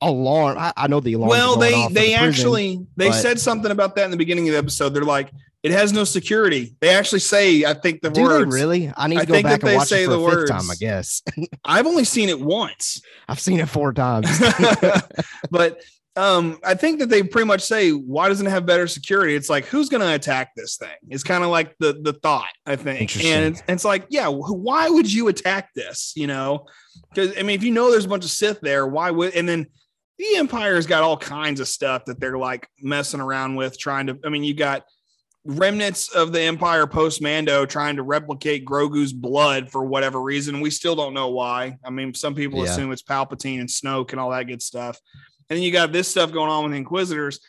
[0.00, 0.58] alarm.
[0.58, 1.30] I, I know the alarm.
[1.30, 2.28] Well, they they actually.
[2.74, 4.90] actually they but- said something about that in the beginning of the episode.
[4.90, 5.30] They're like,
[5.70, 6.74] it has no security.
[6.80, 8.52] They actually say, I think the Do words.
[8.52, 8.92] they really?
[8.96, 10.30] I need to I go think back and they watch say it for the a
[10.30, 10.70] fifth time.
[10.70, 11.22] I guess
[11.64, 13.00] I've only seen it once.
[13.28, 14.28] I've seen it four times.
[15.50, 15.80] but
[16.16, 19.36] um, I think that they pretty much say, why doesn't it have better security?
[19.36, 20.96] It's like, who's going to attack this thing?
[21.08, 23.24] It's kind of like the the thought, I think.
[23.24, 26.12] And it's, it's like, yeah, why would you attack this?
[26.16, 26.66] You know,
[27.14, 29.34] because I mean, if you know there's a bunch of Sith there, why would?
[29.34, 29.68] And then
[30.18, 34.18] the Empire's got all kinds of stuff that they're like messing around with, trying to.
[34.24, 34.82] I mean, you got
[35.44, 40.60] remnants of the Empire post Mando trying to replicate Grogu's blood for whatever reason.
[40.60, 41.78] We still don't know why.
[41.84, 42.70] I mean, some people Yeah.
[42.72, 44.98] assume it's Palpatine and Snoke and all that good stuff.
[45.48, 47.40] And then you got this stuff going on with Inquisitors.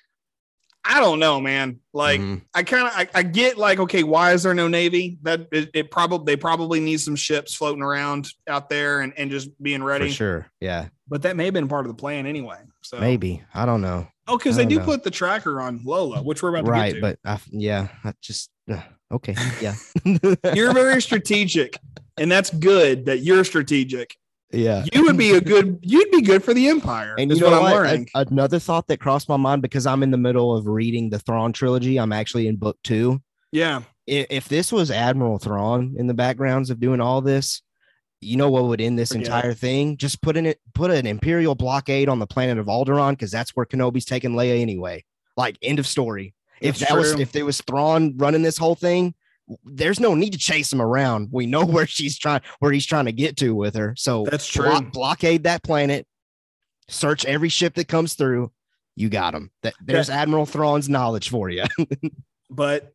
[0.85, 1.81] I don't know, man.
[1.93, 2.41] Like, Mhm.
[2.53, 5.17] I kind of I, I get like, okay, why is there no navy?
[5.23, 9.29] That it, it probably they probably need some ships floating around out there and, and
[9.29, 10.09] just being for ready.
[10.09, 10.47] sure.
[10.61, 12.59] Yeah, But that may have been part of the plan anyway.
[12.81, 13.43] So maybe.
[13.53, 14.07] I don't know.
[14.29, 14.85] Oh, because they don't know.
[14.85, 18.49] put the tracker on Lola, which we're about to Right, but I, yeah, I just
[18.71, 19.35] uh, okay.
[19.61, 19.75] Yeah,
[20.53, 21.77] you're very strategic,
[22.17, 24.15] and that's good that you're strategic.
[24.51, 24.83] Yeah.
[24.91, 25.77] You would be a good.
[25.83, 27.13] You'd be good for the Empire.
[27.19, 27.85] And is you know what what?
[27.87, 31.19] I'm another thought that crossed my mind because I'm in the middle of reading the
[31.19, 31.99] Thrawn trilogy.
[31.99, 33.21] I'm actually in book two.
[33.51, 33.81] yeah.
[34.09, 37.61] I- If this was Admiral Thrawn in the backgrounds of doing all this,
[38.21, 39.25] you know what would end this Forget it.
[39.27, 39.97] entire thing?
[39.97, 43.51] Just put in it, put an Imperial blockade on the planet of Alderaan because that's
[43.55, 45.03] where Kenobi's taking Leia anyway.
[45.37, 46.33] Like end of story.
[46.61, 49.15] If That's that was if there was Thrawn running this whole thing,
[49.63, 51.29] there's no need to chase him around.
[51.31, 53.95] We know where she's trying, where he's trying to get to with her.
[53.97, 54.91] So That's block- true.
[54.91, 56.05] blockade that planet,
[56.89, 58.51] search every ship that comes through.
[58.97, 59.49] You got him.
[59.63, 61.63] That there's Admiral Thrawn's knowledge for you.
[62.49, 62.93] But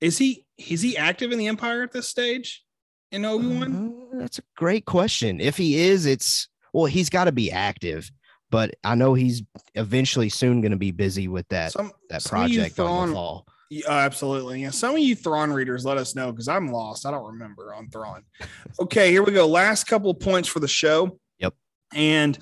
[0.00, 0.44] is he?
[0.58, 2.64] Is he active in the Empire at this stage?
[3.10, 3.94] In Obi Wan?
[4.12, 5.40] Uh, that's a great question.
[5.40, 8.10] If he is, it's well, he's got to be active.
[8.50, 9.42] But I know he's
[9.74, 13.08] eventually soon going to be busy with that Some that some of you project on
[13.08, 13.46] the fall.
[13.70, 14.62] Yeah, absolutely.
[14.62, 14.70] Yeah.
[14.70, 17.04] Some of you Thrawn readers, let us know because I'm lost.
[17.04, 18.24] I don't remember on Thrawn.
[18.80, 19.46] Okay, here we go.
[19.46, 21.18] Last couple of points for the show.
[21.40, 21.52] Yep.
[21.92, 22.38] And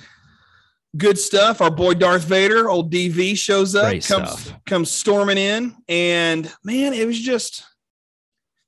[0.97, 1.63] good stuff.
[1.63, 4.65] Our boy Darth Vader, old DV, shows up, Great comes stuff.
[4.67, 7.65] comes storming in, and man, it was just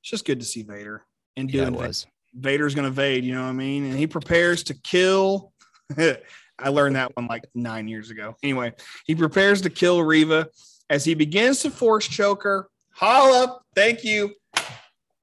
[0.01, 1.05] it's just good to see Vader
[1.39, 2.07] and Yeah, doing it was.
[2.35, 3.85] Vader's gonna evade, you know what I mean?
[3.85, 5.53] And he prepares to kill.
[5.99, 8.37] I learned that one like nine years ago.
[8.43, 8.73] Anyway,
[9.07, 10.49] he prepares to kill Reva
[10.91, 12.69] as he begins to force choke her.
[12.91, 14.35] Holla, thank you.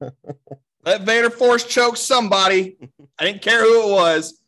[0.84, 2.78] Let Vader force choke somebody.
[3.18, 4.40] I didn't care who it was,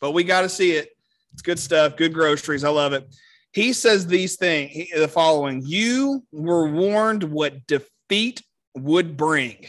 [0.00, 0.90] but we got to see it.
[1.32, 2.64] It's good stuff, good groceries.
[2.64, 3.14] I love it.
[3.52, 8.42] He says these things, the following You were warned what defeat
[8.74, 9.66] would bring.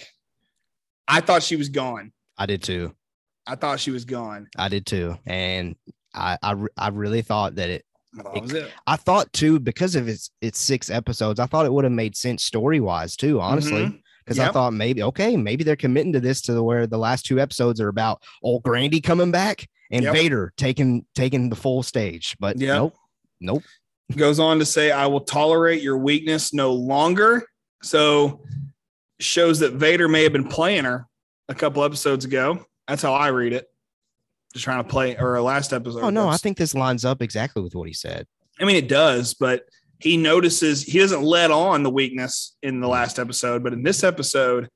[1.07, 2.11] I thought she was gone.
[2.37, 2.93] I did too.
[3.45, 4.47] I thought she was gone.
[4.57, 5.17] I did too.
[5.25, 5.75] And
[6.13, 7.83] I I, I really thought that it.
[8.17, 8.71] I was it.
[8.87, 11.39] I thought too because of its its six episodes.
[11.39, 13.39] I thought it would have made sense story wise too.
[13.39, 13.85] Honestly.
[13.85, 14.01] Mhm.
[14.25, 17.25] because I thought maybe okay, maybe they're committing to this to the where the last
[17.25, 20.13] two episodes are about old Grandy coming back and Yep.
[20.13, 22.35] Vader taking taking the full stage.
[22.39, 22.75] But Yep.
[22.75, 22.95] nope,
[23.39, 23.63] nope.
[24.15, 27.45] Goes on to say, I will tolerate your weakness no longer.
[27.83, 28.41] So
[29.19, 31.07] shows that Vader may have been playing her
[31.49, 32.65] a couple episodes ago.
[32.87, 33.67] That's how I read it.
[34.53, 36.01] Just trying to play or last episode.
[36.01, 38.27] Oh no, I think this lines up exactly with what he said.
[38.59, 39.65] I mean, it does, but
[39.99, 44.03] he notices he doesn't let on the weakness in the last episode, but in this
[44.03, 44.69] episode,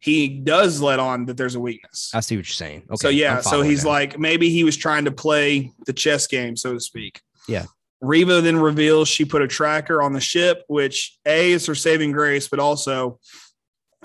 [0.00, 2.10] he does let on that there's a weakness.
[2.14, 2.84] I see what you're saying.
[2.90, 2.96] Okay.
[2.96, 3.90] so yeah, so he's now.
[3.90, 7.20] like maybe he was trying to play the chess game, so to speak.
[7.46, 7.66] Yeah.
[8.00, 12.12] Reva then reveals she put a tracker on the ship, which a is her saving
[12.12, 13.18] grace, but also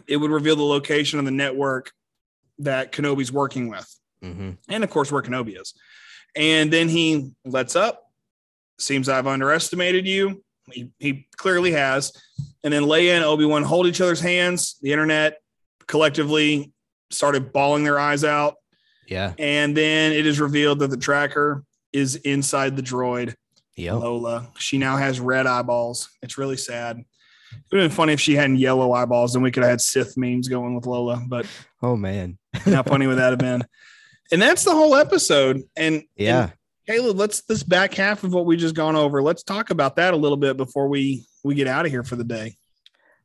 [0.07, 1.91] it would reveal the location of the network
[2.59, 3.87] that Kenobi's working with
[4.23, 4.57] Mhm.
[4.69, 5.73] and of course where Kenobi is.
[6.35, 8.01] And then he lets up.
[8.79, 10.43] Seems I've underestimated you.
[10.71, 12.11] He, he clearly has.
[12.63, 14.77] And then Leia and Obi Wan hold each other's hands.
[14.81, 15.37] The internet
[15.87, 16.73] collectively
[17.11, 18.55] started bawling their eyes out.
[19.07, 23.35] yeah, And then it is revealed that the tracker is inside the droid,
[23.75, 23.93] yep.
[23.93, 24.51] Lola.
[24.57, 26.09] She now has red eyeballs.
[26.23, 27.03] It's really sad.
[27.55, 29.81] It would have been funny if she had yellow eyeballs, then we could have had
[29.81, 31.23] Sith memes going with Lola.
[31.27, 31.45] But
[31.81, 33.63] Oh man, how funny would that have been?
[34.31, 35.63] And that's the whole episode.
[35.75, 36.43] And yeah.
[36.43, 36.53] and
[36.87, 39.21] Caleb, let's this back half of what we just gone over.
[39.21, 42.15] Let's talk about that a little bit before we we get out of here for
[42.15, 42.55] the day.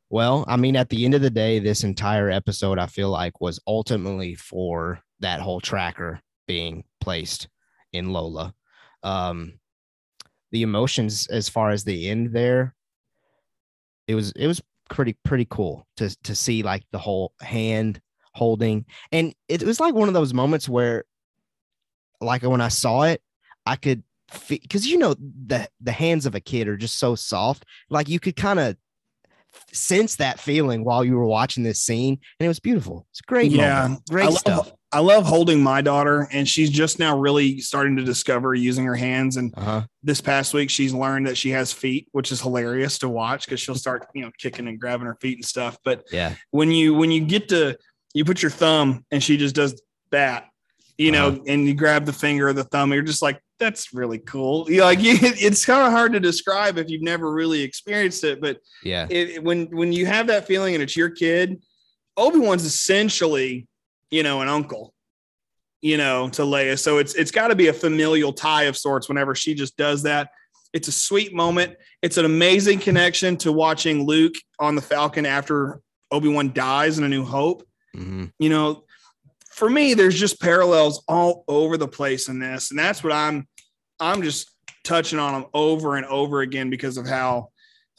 [0.09, 3.39] Well, I mean, at the end of the day, this entire episode, I feel like,
[3.39, 7.47] was ultimately for that whole tracker being placed
[7.93, 8.53] in Lola.
[9.03, 9.53] Um,
[10.51, 12.75] the emotions, as far as the end there,
[14.11, 18.01] it was it was pretty pretty cool to to see like the whole hand
[18.33, 21.05] holding, and it was like one of those moments where,
[22.19, 23.21] like when I saw it,
[23.65, 24.03] I could
[24.47, 28.19] because you know the the hands of a kid are just so soft, like you
[28.19, 28.77] could kind of
[29.73, 33.05] sense that feeling while you were watching this scene, and it was beautiful.
[33.11, 34.01] It's great, Yeah, moment.
[34.09, 34.71] great I love, stuff.
[34.93, 38.95] I love holding my daughter, and she's just now really starting to discover using her
[38.95, 39.37] hands.
[39.37, 39.81] And Uh huh.
[40.03, 43.59] this past week, she's learned that she has feet, which is hilarious to watch because
[43.61, 45.77] she'll start, you know, kicking and grabbing her feet and stuff.
[45.85, 46.35] But Yeah.
[46.51, 47.77] when you when you get to
[48.13, 49.81] you put your thumb and she just does
[50.11, 50.49] that,
[50.97, 51.39] you know, Uh-huh.
[51.47, 54.69] and you grab the finger or the thumb, you're just like, that's really cool.
[54.69, 58.25] You know, like you, it's kind of hard to describe if you've never really experienced
[58.25, 59.07] it, but Yeah.
[59.09, 61.61] it- when when you have that feeling and it's your kid,
[62.17, 63.67] Obi Wan's essentially,
[64.11, 64.93] you know, an uncle,
[65.81, 66.77] you know, to Leia.
[66.77, 69.09] So it's it's got to be a familial tie of sorts.
[69.09, 70.29] Whenever she just does that,
[70.73, 71.75] it's a sweet moment.
[72.01, 75.81] It's an amazing connection to watching Luke on the Falcon after
[76.11, 77.67] Obi Wan dies in A New Hope.
[77.95, 78.83] hmm You know,
[79.49, 83.47] for me, there's just parallels all over the place in this, and that's what I'm
[83.99, 84.49] I'm just
[84.83, 87.49] touching on them over and over again because of how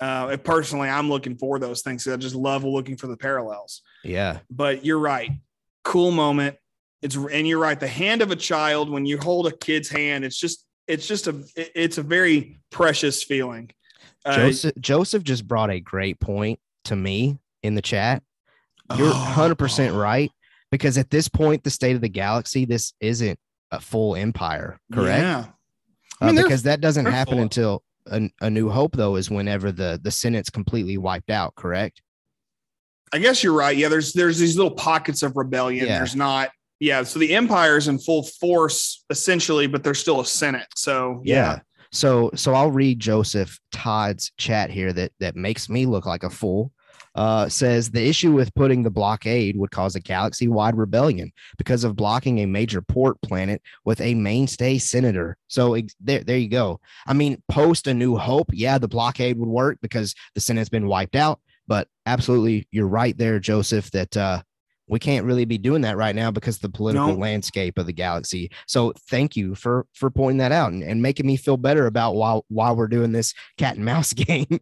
[0.01, 2.07] uh, personally I'm looking for those things.
[2.09, 3.83] I just love looking for the parallels.
[4.03, 4.41] Yeah.
[4.51, 5.31] But you're right,
[5.85, 6.57] cool moment.
[7.01, 7.79] It's and you're right.
[7.79, 11.27] The hand of a child when you hold a kid's hand, it's just it's just
[11.27, 13.71] a it's a very precious feeling.
[14.25, 18.23] Uh, Joseph Joseph just brought a great point to me in the chat.
[18.97, 20.31] You're oh, 100% right
[20.71, 23.39] because at this point the state of the galaxy this isn't
[23.71, 25.23] a full empire, correct?
[25.23, 25.45] Yeah.
[26.21, 27.43] I Uh, mean, they're- because that doesn't happen full.
[27.43, 32.03] until a, a new hope though is whenever the the senate's completely wiped out, correct?
[33.13, 33.77] I guess you're right.
[33.77, 35.87] Yeah, there's there's these little pockets of rebellion.
[35.87, 35.99] Yeah.
[35.99, 36.51] There's not.
[36.81, 40.67] Yeah, so the empire is in full force essentially, but there's still a senate.
[40.75, 41.61] So yeah,
[41.93, 46.31] So so I'll read Joseph Todd's chat here that that makes me look like a
[46.31, 46.73] fool.
[47.15, 51.85] Uh, says the issue with putting the blockade would cause a galaxy wide rebellion because
[51.85, 55.37] of blocking a major port planet with a mainstay senator.
[55.47, 56.81] So ex- there, there you go.
[57.07, 58.49] I mean, post a new hope.
[58.51, 61.39] Yeah, the blockade would work because the Senate's been wiped out.
[61.73, 64.43] But absolutely, you're right there, Joseph, that uh,
[64.89, 67.15] we can't really be doing that right now because of the political No.
[67.15, 68.51] landscape of the galaxy.
[68.67, 72.15] So thank you for for pointing that out and, and making me feel better about
[72.15, 74.59] why why we're doing this cat and mouse game.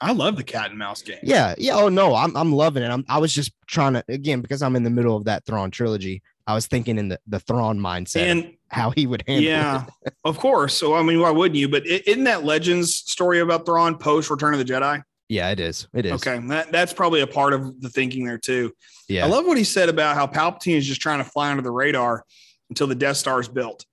[0.00, 1.18] I love the cat and mouse game.
[1.24, 1.74] yeah, yeah.
[1.74, 2.90] Oh no, I'm I'm loving it.
[2.92, 5.72] I'm I was just trying to again because I'm in the middle of that Thrawn
[5.72, 6.22] trilogy.
[6.46, 10.14] I was thinking in the the Thrawn mindset, and how he would handle yeah, it.
[10.24, 10.74] of course.
[10.74, 11.68] So I mean, why wouldn't you?
[11.68, 15.02] But isn't that Legends story about Thrawn post Return of the Jedi?
[15.28, 15.88] Yeah, it is.
[15.92, 16.12] It is.
[16.12, 18.72] Okay, that, that's probably a part of the thinking there too.
[19.08, 19.24] Yeah.
[19.24, 21.70] I love what he said about how Palpatine is just trying to fly under the
[21.70, 22.24] radar
[22.70, 23.84] until the Death Star is built.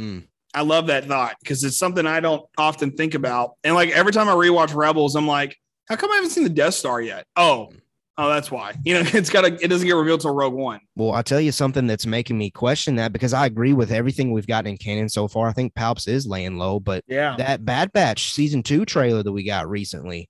[0.00, 0.26] Mm.
[0.54, 3.52] I love that thought because it's something I don't often think about.
[3.64, 5.56] And like every time I rewatch Rebels, I'm like,
[5.88, 7.26] how come I haven't seen the Death Star yet?
[7.36, 7.72] Oh,
[8.18, 8.74] oh, that's why.
[8.84, 9.54] You know, it's got to.
[9.62, 10.80] It doesn't get revealed till Rogue One.
[10.96, 14.32] Well, I'll tell you something that's making me question that because I agree with everything
[14.32, 15.48] we've gotten in canon so far.
[15.48, 19.32] I think Palps is laying low, but Yeah, that Bad Batch season two trailer that
[19.32, 20.28] we got recently,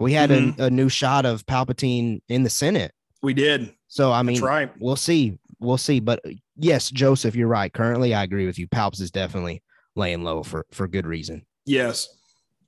[0.00, 2.92] we had a, a new shot of Palpatine in the Senate.
[3.22, 3.72] we did.
[3.88, 4.72] So I mean, That's right.
[4.78, 6.00] we'll see, we'll see.
[6.00, 6.24] But
[6.56, 7.72] yes, Joseph, you're right.
[7.72, 8.68] Currently, I agree with you.
[8.68, 9.62] Palps is definitely
[9.96, 11.44] laying low for for good reason.
[11.66, 12.08] Yes.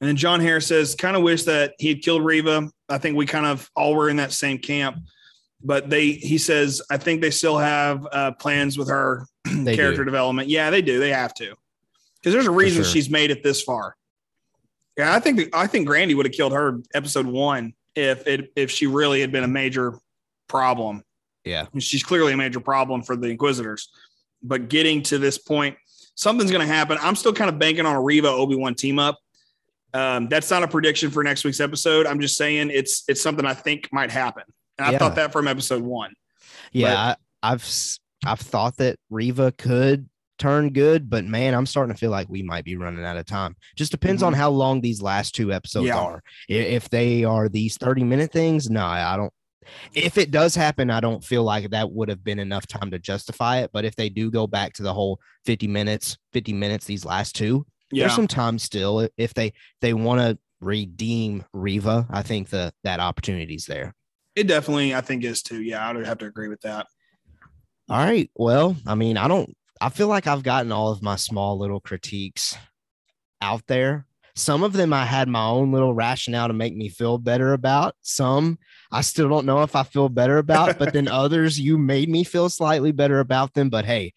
[0.01, 2.69] And then John Harris says, kind of wish that he had killed Reva.
[2.89, 4.97] I think we kind of all were in that same camp.
[5.63, 10.05] But they, he says, I think they still have uh, plans with her character do.
[10.05, 10.49] development.
[10.49, 10.99] Yeah, they do.
[10.99, 11.55] They have to,
[12.17, 12.93] because there's a reason sure.
[12.93, 13.95] she's made it this far.
[14.97, 18.71] Yeah, I think I think Grandy would have killed her episode one if it if
[18.71, 19.95] she really had been a major
[20.49, 21.03] problem.
[21.45, 23.89] Yeah, She's clearly a major problem for the Inquisitors.
[24.45, 25.77] But getting to this point,
[26.15, 26.99] something's going to happen.
[27.01, 29.19] I'm still kind of banking on a Reva Obi Wan team up.
[29.95, 32.07] Um, that's not a prediction for next week's episode.
[32.07, 34.45] I'm just saying it's it's something I think might happen.
[34.79, 34.99] And I Yeah.
[34.99, 36.13] thought that from episode one.
[36.73, 37.15] yeah.
[37.43, 37.69] I, I've
[38.25, 40.09] I've thought that Reva could
[40.43, 43.27] turn good, but man, I'm starting to feel like we might be running out of
[43.27, 43.55] time.
[43.77, 45.97] Just depends on how long these last two episodes Mm-hmm.
[45.97, 46.03] Yeah.
[46.03, 46.23] are.
[46.49, 49.33] If they are these 30 minute things, no, I don't.
[49.95, 52.99] If it does happen, I don't feel like that would have been enough time to
[52.99, 53.71] justify it.
[53.73, 57.37] But if they do go back to the whole 50 minutes, 50 minutes, these last
[57.37, 58.03] two, Yeah.
[58.05, 59.09] there's some time still.
[59.17, 63.95] If they they want to redeem Reva, I think the that opportunity's there.
[64.35, 65.63] It definitely, I think, is too.
[65.63, 66.87] Yeah, I would have to agree with that.
[67.89, 68.31] All right.
[68.35, 71.81] Well, I mean, I don't, I feel like I've gotten all of my small little
[71.81, 72.57] critiques
[73.41, 74.07] out there.
[74.37, 77.97] Some of them I had my own little rationale to make me feel better about.
[78.01, 78.61] Some
[78.93, 82.23] I still don't know if I feel better about, but then others you made me
[82.23, 83.71] feel slightly better about them.
[83.71, 84.13] But hey,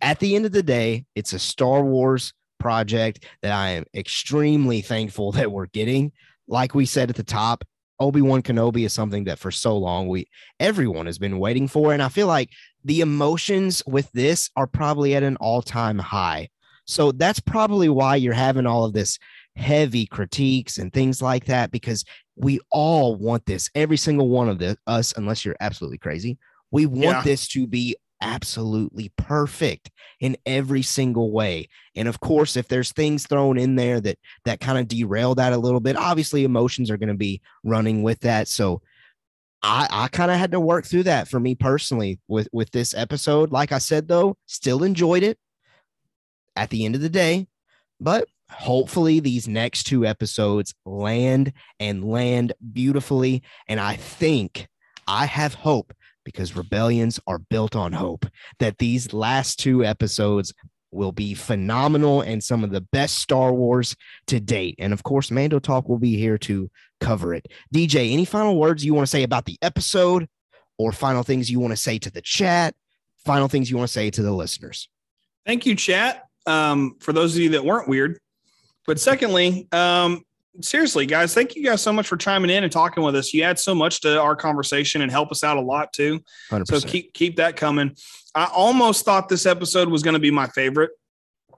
[0.00, 4.80] at the end of the day, it's a Star Wars project that I am extremely
[4.80, 6.12] thankful that we're getting.
[6.48, 7.64] Like we said at the top,
[8.00, 10.26] Obi-Wan Kenobi is something that for so long we
[10.58, 11.92] everyone has been waiting for.
[11.92, 12.48] And I feel like
[12.84, 16.48] the emotions with this are probably at an all-time high.
[16.84, 19.18] So that's probably why you're having all of this
[19.54, 22.04] heavy critiques and things like that because
[22.36, 26.38] we all want this every single one of the, us unless you're absolutely crazy
[26.70, 27.22] we want Yeah.
[27.22, 33.26] this to be absolutely perfect in every single way and of course if there's things
[33.26, 34.16] thrown in there that
[34.46, 38.02] that kind of derail that a little bit obviously emotions are going to be running
[38.02, 38.80] with that so
[39.62, 42.94] I, I kind of had to work through that for me personally with with this
[42.94, 43.52] episode.
[43.52, 45.38] Like I said, though, still enjoyed it
[46.56, 47.46] at the end of the day,
[48.00, 53.42] but hopefully these next two episodes land and land beautifully.
[53.68, 54.68] And I think
[55.06, 55.92] I have hope
[56.24, 58.26] because rebellions are built on hope
[58.58, 60.52] that these last two episodes
[60.92, 64.76] will be phenomenal and some of the best Star Wars to date.
[64.78, 66.70] And of course, Mando Talk will be here to
[67.00, 67.48] cover it.
[67.74, 70.28] DJ, any final words you want to say about the episode
[70.78, 72.74] or final things you want to say to the chat?
[73.24, 74.88] Final things you want to say to the listeners?
[75.46, 76.24] Thank you, chat.
[76.46, 78.18] Um, for those of you that weren't weird.
[78.86, 80.22] But secondly, um,
[80.60, 83.32] seriously, guys, thank you guys so much for chiming in and talking with us.
[83.32, 86.20] You add so much to our conversation and help us out a lot too.
[86.50, 86.66] 100%.
[86.66, 87.96] So keep keep that coming.
[88.34, 90.90] I almost thought this episode was going to be my favorite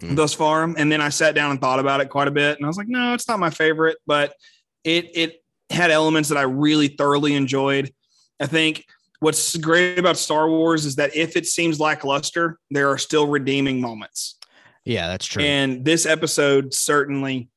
[0.02, 0.16] Mm.
[0.16, 2.66] thus far, and then I sat down and thought about it quite a bit, and
[2.66, 4.34] I was like, no, it's not my favorite, but
[4.82, 7.92] it it had elements that I really thoroughly enjoyed.
[8.40, 8.84] I think
[9.20, 13.80] what's great about Star Wars is that if it seems lackluster, there are still redeeming
[13.80, 14.36] moments.
[14.84, 15.44] yeah, that's true.
[15.44, 17.48] And this episode certainly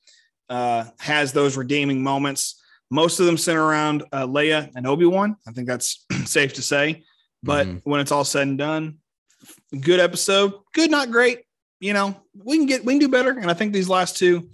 [0.49, 2.61] uh, has those redeeming moments.
[2.89, 5.35] Most of them center around uh, Leia and Obi Wan.
[5.47, 7.03] I think that's safe to say.
[7.43, 7.81] But Mhm.
[7.83, 8.97] when it's all said and done,
[9.81, 10.53] good episode.
[10.73, 11.39] Good, not great.
[11.79, 13.31] You know, we can get we can do better.
[13.31, 14.49] And I think these last two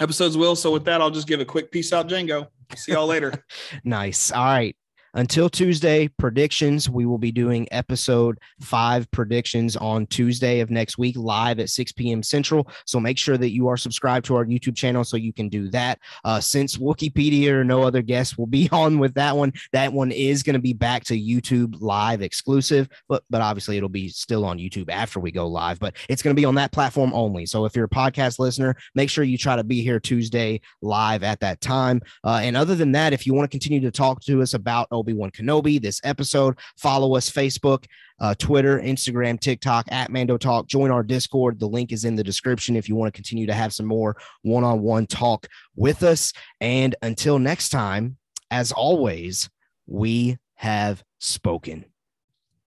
[0.00, 0.56] episodes will.
[0.56, 2.46] So with that, I'll just give a quick peace out, Django.
[2.76, 3.44] See y'all later.
[3.84, 4.30] Nice.
[4.32, 4.74] All right.
[5.18, 6.88] Until Tuesday, predictions.
[6.88, 11.90] We will be doing episode five predictions on Tuesday of next week, live at 6
[11.90, 12.22] p.m.
[12.22, 12.68] Central.
[12.86, 15.70] So make sure that you are subscribed to our YouTube channel so you can do
[15.70, 15.98] that.
[16.24, 20.12] Uh, since Wookieepedia or no other guests will be on with that one, that one
[20.12, 24.44] is going to be back to YouTube live exclusive, but but obviously it'll be still
[24.44, 25.80] on YouTube after we go live.
[25.80, 27.44] But it's going to be on that platform only.
[27.44, 31.24] So if you're a podcast listener, make sure you try to be here Tuesday live
[31.24, 32.02] at that time.
[32.22, 34.86] Uh, and other than that, if you want to continue to talk to us about
[35.08, 37.86] Obi Wan Kenobi, this episode, follow us Facebook,
[38.20, 40.66] uh, Twitter, Instagram, TikTok at Mando Talk.
[40.66, 41.58] Join our Discord.
[41.58, 44.16] The link is in the description if you want to continue to have some more
[44.42, 45.46] one on one talk
[45.76, 46.34] with us.
[46.60, 48.18] And until next time,
[48.50, 49.48] as always,
[49.86, 51.86] we have spoken.